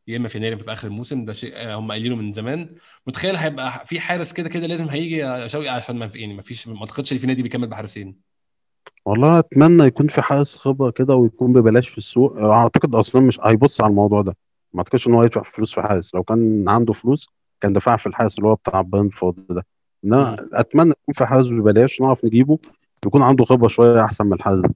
[0.09, 2.75] يا إما في يناير في آخر الموسم ده شيء هم قايلينه من زمان.
[3.07, 6.69] متخيل هيبقى في حارس كده كده لازم هيجي شوقي عشان ما في يعني ما فيش
[6.69, 8.17] ما أعتقدش إن في نادي بيكمل بحارسين.
[9.05, 12.37] والله أتمنى يكون في حارس خبرة كده ويكون ببلاش في السوق.
[12.39, 14.37] أعتقد أصلا مش هيبص على الموضوع ده.
[14.73, 16.15] ما أعتقدش إن هو يدفع فلوس في حارس.
[16.15, 17.29] لو كان عنده فلوس
[17.61, 19.67] كان دفع في الحارس اللي هو بتاع برنتفورد ده.
[20.05, 22.59] امم أتمنى يكون في حارس ببلاش نعرف نجيبه
[23.07, 24.75] يكون عنده خبرة شوية أحسن من الحارس ده.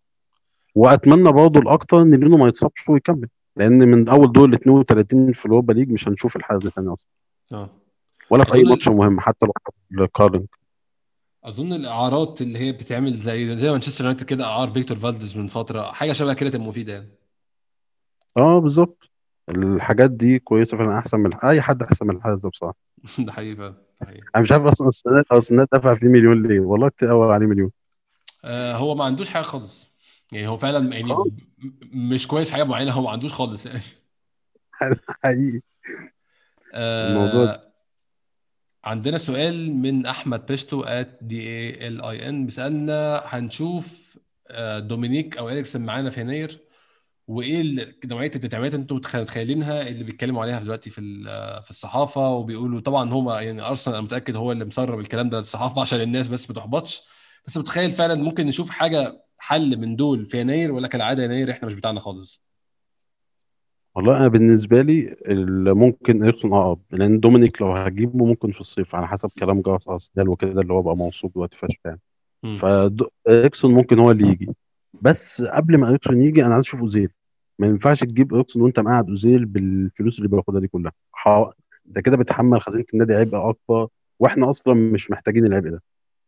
[0.74, 5.46] وأتمنى برضه الأكتر إن لينو ما يتصابش ويكمل لأن من أول دور ال 32 في
[5.46, 7.08] ال Europa League مش هنشوف الحارس ده تاني أصلا.
[7.52, 7.70] آه.
[8.30, 9.46] ولا في أي ماتش مهم حتى
[9.90, 10.46] لو الكارلينج
[11.44, 15.92] أظن الإعارات اللي هي بتتعمل زي زي مانشستر يونايتد كده أعار فيكتور فالديز من فترة
[15.92, 17.08] حاجة شبه كده تبقى مفيدة يعني.
[18.38, 19.10] آه بالظبط.
[19.48, 22.76] الحاجات دي كويسة فعلا أحسن من أي حد أحسن من الحارس ده بصراحة.
[23.18, 23.74] ده حقيقي فعلا
[24.34, 27.70] أنا مش عارف أصلا السنة السنة دفع فيه مليون ليه؟ والله كتير قوي عليه مليون.
[28.44, 29.89] آه هو ما عندوش حاجة خالص.
[30.32, 31.14] يعني هو فعلا يعني
[31.92, 33.80] مش كويس حاجة معينة هو ما عندوش خالص يعني.
[35.24, 35.60] حقيقي.
[36.74, 37.44] الموضوع.
[37.44, 37.70] آه
[38.84, 44.18] عندنا سؤال من أحمد بيشتو at D E L E N بيسألنا هنشوف
[44.48, 46.60] آه، دومينيك أو اريكسن معانا في يناير؟
[47.26, 51.00] وإيه نوعية التدعيمات اللي أنتم متخ- متخيلينها اللي بيتكلموا عليها دلوقتي في
[51.64, 55.80] في الصحافة؟ وبيقولوا طبعا هما يعني أرسنال أنا متأكد هو اللي مسرب الكلام ده للصحافة
[55.80, 57.02] عشان الناس بس ما تحبطش.
[57.46, 61.68] بس متخيل فعلا ممكن نشوف حاجة حل من دول في يناير ولا كالعاده يناير إحنا
[61.68, 62.42] مش بتاعنا خالص.
[63.94, 68.94] والله أنا بالنسبة لي اللي ممكن اريكسون اقرب لأن دومينيك لو هجيبه ممكن في الصيف
[68.94, 72.00] على حسب كلام جارس ارسنال وكده اللي هو بقى موثوق دلوقتي فشخ يعني.
[72.58, 74.48] فاريكسون ممكن هو اللي يجي.
[75.02, 77.10] بس قبل ما اريكسون يجي أنا عايز أشوف أوزيل.
[77.58, 80.92] ما ينفعش تجيب اريكسون وأنت مقعد أوزيل بالفلوس اللي بياخدها دي كلها.
[81.84, 83.88] ده كده بتحمل خزينة النادي عبء أكبر
[84.18, 85.82] وإحنا أصلا مش محتاجين العبء ده.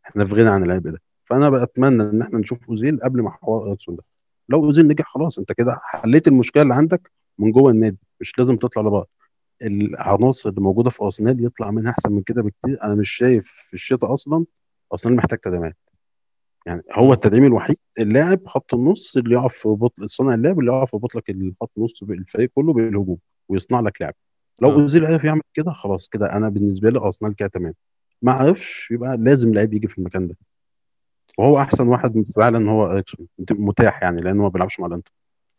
[0.07, 1.03] إحنا في غنى عن العبء ده.
[1.33, 4.03] فانا بتمنى ان إحنا نشوف اوزيل قبل ما حوار اريكسون ده.
[4.49, 7.99] لو اوزيل نجح خلاص انت كده حليت المشكلة اللي عندك من جوه النادي.
[8.21, 9.07] مش لازم تطلع لبره.
[9.63, 12.83] العناصر اللي موجودة في أرسنال يطلع منها أحسن من كده بكتير.
[12.85, 14.45] أنا مش شايف في الشتاء أصلا
[14.93, 15.77] أرسنال محتاج تدعيمات.
[16.67, 20.91] يعني هو التدعيم الوحيد اللاعب خط النص اللي يقف في بطل صانع اللعب اللي يقف
[20.91, 23.19] في بطلك الخط النص الفريق كله بالهجوم
[23.49, 24.15] ويصنع لك لعب.
[24.63, 27.75] لو أوزيل عرف يعمل كده خلاص كده أنا بالنسبة لي أرسنال كده تمام.
[28.23, 30.37] ما عرفش يبقى لازم لعيب يجي في المكان ده.
[31.39, 35.13] وهو أحسن واحد فعلا هو اريكسون متاح يعني لأنه ما بيلعبش مع الإنتر.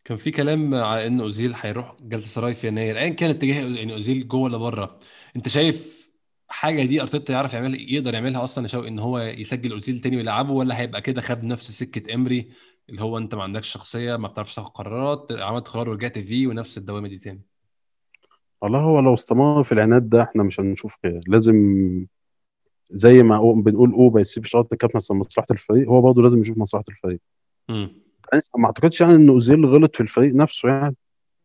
[0.04, 3.92] كان في كلام على إن أوزيل هيروح جلطة سراي في يناير ايا كان اتجاه يعني
[3.94, 4.98] أوزيل جوه ولا بره.
[5.36, 6.10] أنت شايف
[6.48, 10.16] حاجة دي أرتيتا يعرف يعمل يقدر يعملها أصلا؟ يا شوقي إن هو يسجل أوزيل تاني
[10.16, 12.50] ويلعبه ولا هيبقى كده خد نفس سكة إمري
[12.88, 16.78] اللي هو أنت ما عندكش شخصية ما بتعرفش تاخد قرارات عملت قرار ورجعت فيه ونفس
[16.78, 17.42] الدوامة دي تاني؟
[18.62, 21.20] والله هو لو استمر في العناد ده إحنا مش هنشوف خير.
[21.26, 21.54] لازم
[22.90, 25.88] زي ما بنقول اوبا يسيب شرط كابتن عشان مصلحة الفريق.
[25.88, 27.20] هو برضه لازم يشوف مصلحة الفريق.
[27.70, 27.90] امم
[28.34, 30.96] أنا ما أعتقدش يعني إن أوزيل غلط في الفريق نفسه يعني.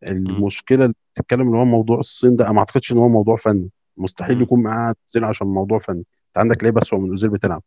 [0.06, 3.70] المشكلة اللي بتتكلم اللي هو موضوع الصين ده ما أعتقدش إن هو موضوع فني.
[3.96, 5.98] مستحيل يكون معاه أوزيل عشان موضوع فني.
[5.98, 7.62] أنت عندك لعيبة اسوء من أوزيل بتلعب.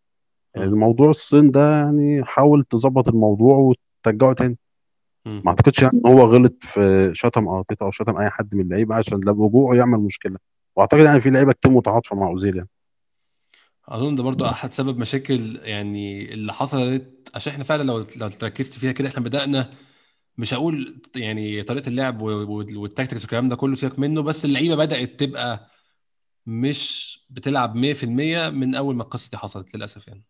[0.56, 3.74] يعني الموضوع الصين ده يعني حاول تظبط الموضوع
[4.06, 4.58] وترجعه تاني.
[5.26, 8.96] ما أعتقدش يعني إن هو غلط في شتم أرتيتا أو شتم أي حد من اللعيبة
[8.96, 10.38] عشان لو رجوعه يعمل مشكلة.
[10.76, 12.70] وأعتقد يعني في لعيبة كتير متعاطفة مع أوزيل يعني.
[13.88, 18.74] أظن ده برضو أحد سبب مشاكل يعني اللي حصلت عشان إحنا فعلا لو لو ركزت
[18.74, 19.74] فيها كده إحنا بدأنا
[20.38, 25.70] مش هقول يعني طريقة اللعب والتاكتكس والكلام ده كله سيبك منه بس اللعيبة بدأت تبقى
[26.46, 30.24] مش بتلعب 100% من أول ما القصة دي حصلت للأسف يعني.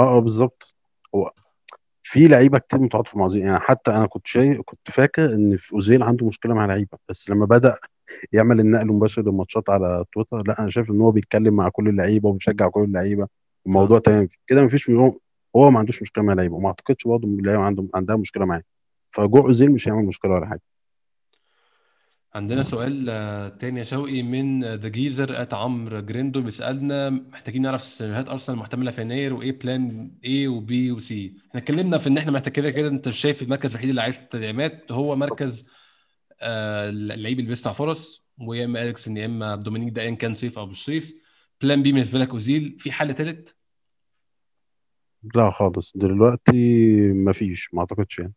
[0.00, 0.74] آه آه بالظبط.
[1.14, 1.32] هو
[2.02, 5.72] في لعيبة كتير متعاطفة مع أوزيل يعني حتى أنا كنت شايف كنت فاكر إن في
[5.72, 7.78] أوزيل عنده مشكلة مع لعيبة بس لما بدأ
[8.32, 10.42] يعمل النقل المباشر للماتشات على تويتر.
[10.46, 13.28] لا أنا شايف إن هو بيتكلم مع كل اللعيبة وبيشجع كل اللعيبة.
[13.66, 14.00] الموضوع آه.
[14.00, 14.28] تمام.
[14.46, 15.18] كده مفيش هو
[15.56, 16.54] هو ما عندوش مشكلة مع اللعيبة.
[16.54, 18.62] وما أعتقدش برضه إن اللعيبة عنده عندها مشكلة معاه.
[19.10, 20.62] فرجوع أوزيل مش هيعمل مشكلة ولا حاجة.
[22.34, 27.82] عندنا سؤال آه، تاني يا شوقي من the Geezer at عمرو جريندو بيسألنا محتاجين نعرف
[27.82, 32.08] سيناريوهات أرسنال المحتمله في يناير وإيه plan A و B و C إحنا اتكلمنا في
[32.08, 35.81] إن إحنا محتاج كده كده أنت شايف المركز الوحيد اللي عايز تدعيمات هو مركز آه،
[36.42, 40.66] اللعيب اللي بيصنع فرص ويا إما اريكسن يا إما دومينيك ده ان كان صيف أو
[40.66, 41.14] مش صيف
[41.62, 43.50] plan B بالنسبة لك اوزيل في حل ثالث
[45.34, 45.96] لا خالص.
[45.96, 48.32] دلوقتي مفيش ما أعتقدش يعني.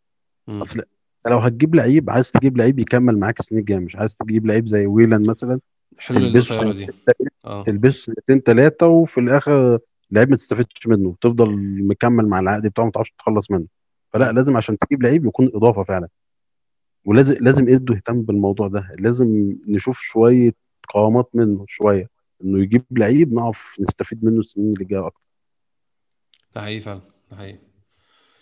[0.48, 0.82] أصل
[1.30, 4.86] لو هتجيب لعيب عايز تجيب لعيب يكمل معاك السنين الجاية مش عايز تجيب لعيب زي
[4.86, 5.60] ويليان مثلا
[6.08, 6.86] تلبسه القصيرة دي.
[7.64, 9.78] تلبسه سنتين ثلاثة وفي الآخر
[10.10, 11.16] لعيب ما تستفدش منه.
[11.20, 13.66] تفضل مكمل مع العقد بتاعه ما تعرفش تتخلص منه.
[14.12, 14.32] فلا.
[14.32, 16.08] لازم عشان تجيب لعيب يكون إضافة فعلا.
[17.06, 18.90] ولازم لازم ادوا يهتم بالموضوع ده.
[18.98, 20.52] لازم نشوف شوية
[20.88, 22.10] قوامات منه شوية
[22.44, 25.26] إنه يجيب لعيب نعرف نستفيد منه السنين اللي جاية أكتر.
[26.54, 27.00] ده حقيقي فعلا
[27.30, 27.58] ده حقيقي.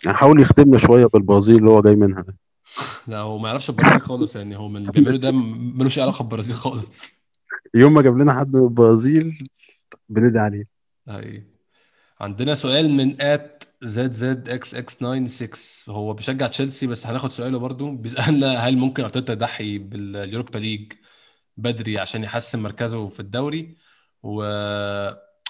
[0.05, 2.37] يعني حاول يخدمنا شوية بالبرازيل اللي هو جاي منها ده.
[3.07, 5.31] لا هو ما يعرفش البرازيل خالص يعني هو من اللي بيعمله ده
[5.77, 7.01] ملوش علاقة بالبرازيل خالص.
[7.73, 9.47] يوم ما جاب لنا حد من البرازيل
[10.09, 10.67] بندعي عليه.
[11.07, 11.43] ده حقيقي.
[12.19, 15.49] عندنا سؤال من ات زد زد إكس إكس 96
[15.89, 20.93] هو بيشجع تشيلسي بس هناخد سؤاله برضو بيسألنا هل ممكن أرتيتا يضحي بال Europa League
[21.57, 23.77] بدري عشان يحسن مركزه في الدوري؟
[24.23, 24.43] و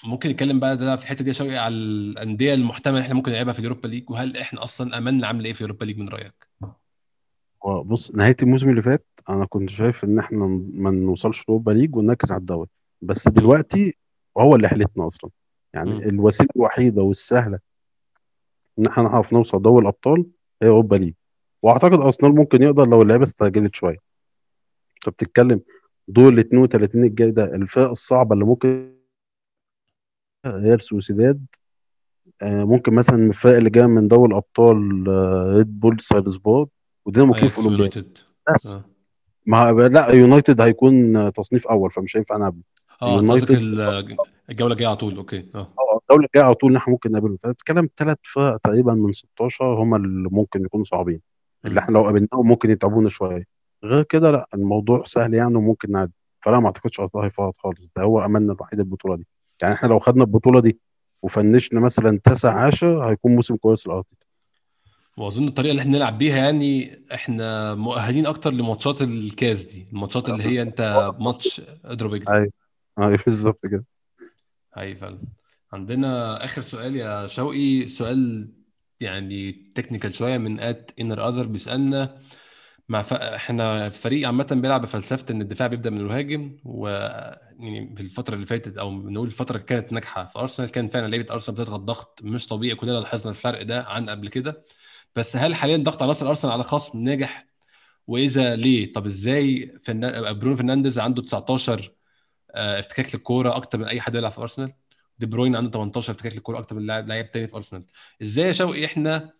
[0.03, 3.59] ممكن نتكلم بقى ده في الحتة دي شوية على الأندية المحتملة إحنا ممكن نلعبها في
[3.59, 4.09] ال Europa League.
[4.09, 6.47] وهل إحنا أصلا أملنا عامل إيه في ال Europa League من رأيك؟
[7.85, 12.31] بص نهاية الموسم اللي فات أنا كنت شايف إن إحنا ما نوصلش Europa League ونركز
[12.31, 12.69] على الدوري.
[13.01, 13.97] بس دلوقتي
[14.37, 15.29] هو اللي حلتنا أصلا.
[15.73, 16.05] يعني.
[16.05, 17.59] الوسيلة الوحيدة والسهلة
[18.79, 20.25] إن إحنا نعرف نوصل دوري الأبطال
[20.61, 21.13] هي Europa League.
[21.63, 23.97] وأعتقد أرسنال ممكن يقدر لو اللعيبة استعجلت شوية.
[24.95, 25.61] أنت بتتكلم
[26.07, 28.95] دور ال 32 الجاي ده الفرق الصعبة اللي ممكن
[30.47, 31.45] ريال سوسيداد
[32.41, 36.67] آه، ممكن مثلا من الفرق اللي جاية من دوري الأبطال آه، ريد بول سالزبورج
[37.05, 38.17] ودينامو كيف اياكس اولمبياكوس يونايتد.
[38.53, 38.79] بس.
[39.45, 42.63] ما لا يونايتد هيكون آه، تصنيف أول فمش هينفع نقابله
[43.01, 43.51] آه قصدك
[44.49, 45.45] الجولة الجاية على طول okay.
[45.55, 45.59] آه.
[45.59, 49.65] آه الدوري الجاي على طول ان إحنا ممكن نقابلهم فبتتكلم ثلاث فرق تقريبا من 16
[49.65, 51.21] هم اللي ممكن يكونوا صعبين.
[51.65, 51.79] اللي.
[51.79, 53.45] إحنا لو قابلناهم ممكن يتعبونا شوية.
[53.83, 56.13] غير كده لا الموضوع سهل يعني وممكن نعدي.
[56.41, 57.79] فلا ما أعتقدش ارسنال هيفرط خالص.
[57.95, 59.27] ده هو أملنا الوحيد البطولة دي.
[59.61, 60.79] يعني إحنا لو خدنا البطولة دي
[61.23, 64.25] وفنشنا مثلا تسع عشر هيكون موسم كويس للارتيتا
[65.17, 69.87] وأظن الطريقة اللي إحنا نلعب بيها يعني إحنا مؤهلين أكتر لماتشات الكاس دي.
[69.93, 72.51] الماتشات اللي هي أنت ماتش اضرب أيوه.
[72.99, 73.85] أيوه بالظبط كده.
[74.77, 75.21] اي فعلا.
[75.73, 78.51] عندنا آخر سؤال يا شوقي سؤال
[78.99, 82.21] يعني technical شوية من at انر اذر بيسألنا
[82.89, 83.13] مع ف...
[83.13, 86.87] إحنا فريق عامة بيلعب بفلسفة إن الدفاع بيبدأ من الهجوم و
[87.59, 90.25] يعني في الفترة اللي فاتت أو نقول الفترة اللي كانت ناجحة.
[90.25, 94.09] في ارسنال كان فعلا لعيبة ارسنال بتضغط ضغط مش طبيعي كلنا لاحظنا الفرق ده عن
[94.09, 94.65] قبل كده.
[95.15, 97.47] بس هل حاليا ضغط عناصر ارسنال على خصم ناجح؟
[98.07, 99.99] وإذا ليه؟ طب إزاي فن...
[100.39, 101.91] برونو فرنانديز عنده 19 آه،
[102.55, 104.73] افتكاك للكورة أكتر من أي حد بيلعب في أرسنال.
[105.19, 107.85] دي بروين عنده 18 افتكاك للكورة أكتر من لاعب لاعب تاني في أرسنال.
[108.21, 109.33] إزاي يا شوقي إحنا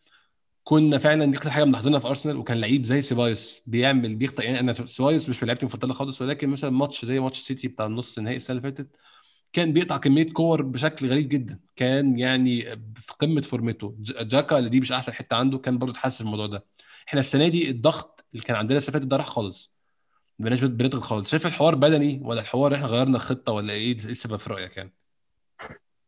[0.63, 4.43] كنا فعلا دي أكتر حاجة ملاحظينها في أرسنال وكان لعيب زي سيبايوس بيعمل بيخطئ.
[4.45, 7.85] يعني أنا سيبايوس مش من لعيبتي المفضلة خالص ولكن مثلا ماتش زي ماتش سيتي بتاع
[7.85, 8.97] النص النهائي السنة اللي فاتت
[9.53, 11.59] كان بيقطع كمية كور بشكل غريب جدا.
[11.75, 12.63] كان يعني
[12.95, 13.95] في قمة فورمته.
[13.99, 16.65] جاكا اللي دي مش أحسن حتة عنده كان برضه تحسن الموضوع ده.
[17.07, 19.74] إحنا السنة دي الضغط اللي كان عندنا السنة اللي فاتت ده راح خالص.
[20.39, 21.29] بلاش بنضغط خالص.
[21.29, 24.93] شايف الحوار بدني ولا الحوار إحنا غيرنا الخطه ولا إيه؟ إيه السبب في رأيك يعني؟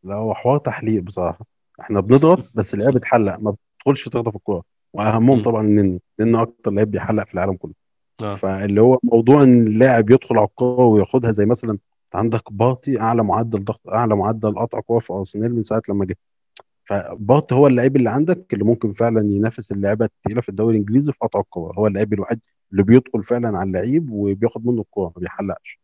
[0.04, 1.46] لا هو حوار تحليق بصراحة.
[1.80, 4.62] إحنا بنضغط بس اللعيبة بتحلق ما بتدخلش تخطف الكورة.
[4.92, 5.42] وأهمهم.
[5.42, 7.72] طبعا النني لأن أكتر لعيب بيحلق في العالم كله.
[8.22, 8.34] آه.
[8.34, 11.78] فاللي هو موضوع إن اللاعب يدخل على الكورة وياخدها زي مثلا
[12.14, 16.16] عندك بارتي أعلى معدل ضغط أعلى معدل قطع كورة في أرسنال من ساعة لما جه.
[16.84, 21.18] فبارتي هو اللعيب اللي عندك اللي ممكن فعلا ينافس اللعيبة الثقيله في الدوري الإنجليزي في
[21.20, 21.78] قطع الكورة.
[21.78, 22.40] هو اللعيب الوحيد
[22.72, 25.80] اللي بيدخل فعلا على اللعيب وبياخد منه الكورة ما بيحلقش.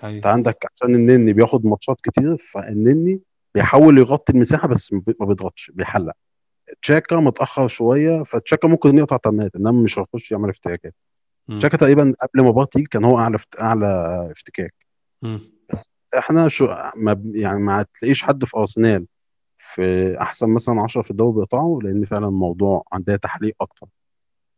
[0.00, 3.20] هاي أنت عندك حسن النني بياخد ماتشات كتير فالنني
[3.54, 6.12] بيحاول يغطي المساحة بس ما بي- ما بيضغطش بيحلق.
[6.82, 10.94] تشاكا متأخر شوية فتشاكا ممكن يقطع تمريرات إنما مش هيخش يعمل افتكاكات.
[11.58, 13.86] تشاكا تقريبا قبل ما بارتي كان هو أعلى أعلى
[14.30, 14.74] افتكاك.
[15.22, 15.40] مم.
[16.18, 16.66] إحنا شو
[16.96, 19.06] ما يعني ما تلاقيش حد في أرسنال
[19.58, 23.86] في أحسن مثلا 10 في الدوري بيقطعه لأن فعلا الموضوع عندها تحليق أكتر.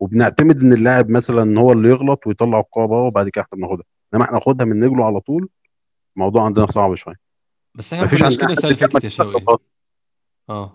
[0.03, 3.85] وبنعتمد إن اللاعب مثلا هو اللي يغلط ويطلع الكوره بره وبعد كده إحنا بناخدها.
[4.15, 5.49] إنما إحنا ناخدها من رجله على طول
[6.17, 7.17] الموضوع عندنا صعب شوية.
[7.75, 9.59] بس إحنا مفيش كده السنة حد اللي فاتت يا شوقي.
[10.51, 10.73] آه.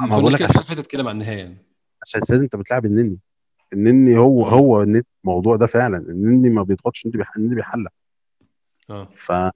[0.00, 1.56] ما بقول لك كده السنة اللي فاتت كده مع النهائي يعني.
[2.02, 3.18] عشان أساس أنت بتلعب النني.
[3.72, 4.50] النني هو مم.
[4.50, 4.82] هو
[5.24, 5.98] الموضوع ده فعلا.
[5.98, 7.90] النني ما بيضغطش النني بيح- النني بيحلق.
[8.90, 9.08] آه.
[9.16, 9.54] فانت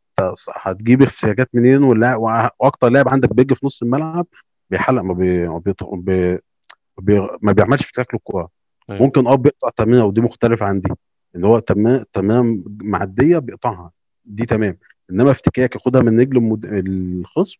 [0.62, 2.20] هتجيب افتكاكات منين؟ واللاعب
[2.60, 4.26] وأكتر لاعب عندك بيجي في نص الملعب
[4.70, 5.48] بيحلق ما بي...
[5.48, 5.58] ما.
[5.92, 6.38] بي...
[6.98, 7.28] بي...
[7.42, 8.57] ما بيعملش افتكاك للكوره
[8.90, 9.02] أيوه.
[9.02, 10.88] ممكن آه بيقطع تمريره ودي مختلفة عن دي
[11.36, 13.90] ان هو تمام تمام معدية بيقطعها.
[14.24, 14.78] دي تمام.
[15.10, 16.64] إنما افتكاك ياخدها من رجل المد...
[16.66, 17.58] الخصم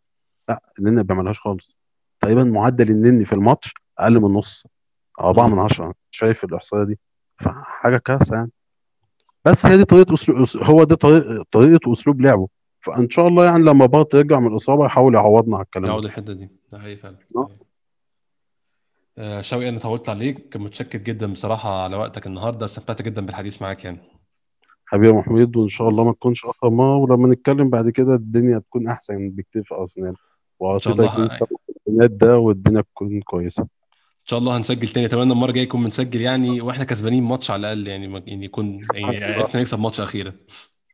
[0.49, 1.79] لأ النني ما بيعملهاش خالص.
[2.21, 4.67] تقريبا معدل النني في الماتش أقل من نص
[5.21, 5.53] أو 4 مم.
[5.53, 6.99] من 10 شايف الإحصائية دي.
[7.37, 8.51] فحاجة كارثة يعني.
[9.45, 12.49] بس هي دي طريقة أسلوب هو دي طريقه طريقة واسلوب لعبه.
[12.81, 16.09] فإن شاء الله يعني لما بارتي يرجع من الإصابة يحاول يعوضنا على الكلام يعود ده
[16.09, 16.51] الحتة دي.
[16.73, 17.17] ده حقيقي فعلا.
[17.37, 17.49] آه،
[19.41, 20.57] شوقي أنا طولت عليك.
[20.57, 22.65] متشكر جدا بصراحة على وقتك النهارده.
[22.65, 23.99] استمتعت جدا بالحديث معاك يعني.
[24.87, 28.59] حبيبي يا محمود وإن شاء الله ما تكونش اخر مره ولما نتكلم بعد كده الدنيا
[28.59, 30.09] تكون أحسن بكتير في أرسنال.
[30.09, 30.69] إن شاء الله.
[30.69, 33.67] وارتيتا يكون ان سبب ده والدنيا تكون كويسة.
[34.25, 35.07] شاء الله هنسجل تاني.
[35.07, 39.25] أتمنى المرة الجاية يكون بنسجل يعني وإحنا كسبانين ماتش على الأقل يعني يعني يكون يعني
[39.25, 40.33] عرفنا نكسب ماتش أخيرا.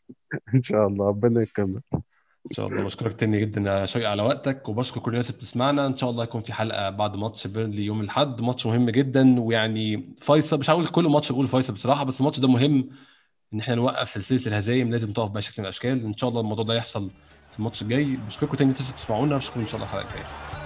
[0.54, 1.08] إن شاء الله.
[1.08, 1.80] ربنا يكمل.
[2.46, 5.86] إن شاء الله بشكرك تاني جدا يا شوقي على وقتك وبشكر كل الناس اللي بتسمعنا.
[5.86, 8.40] إن شاء الله يكون في حلقة بعد ماتش بيرنلي يوم الأحد.
[8.40, 12.48] ماتش مهم جدا ويعني فيصل مش هقول كل ماتش بقول فيصل بصراحة بس الماتش ده
[12.48, 12.90] مهم
[13.54, 14.90] إن إحنا نوقف سلسلة الهزايم.
[14.90, 16.04] لازم تقف بأي شكل من الأشكال.
[16.04, 17.10] إن شاء الله الموضوع ده يحصل
[17.52, 18.16] في الماتش الجاي.
[18.16, 19.36] بشكركم تاني تسمعونا تسمعونا.
[19.36, 20.63] اشوفكم إن شاء الله الحلقة الجاية.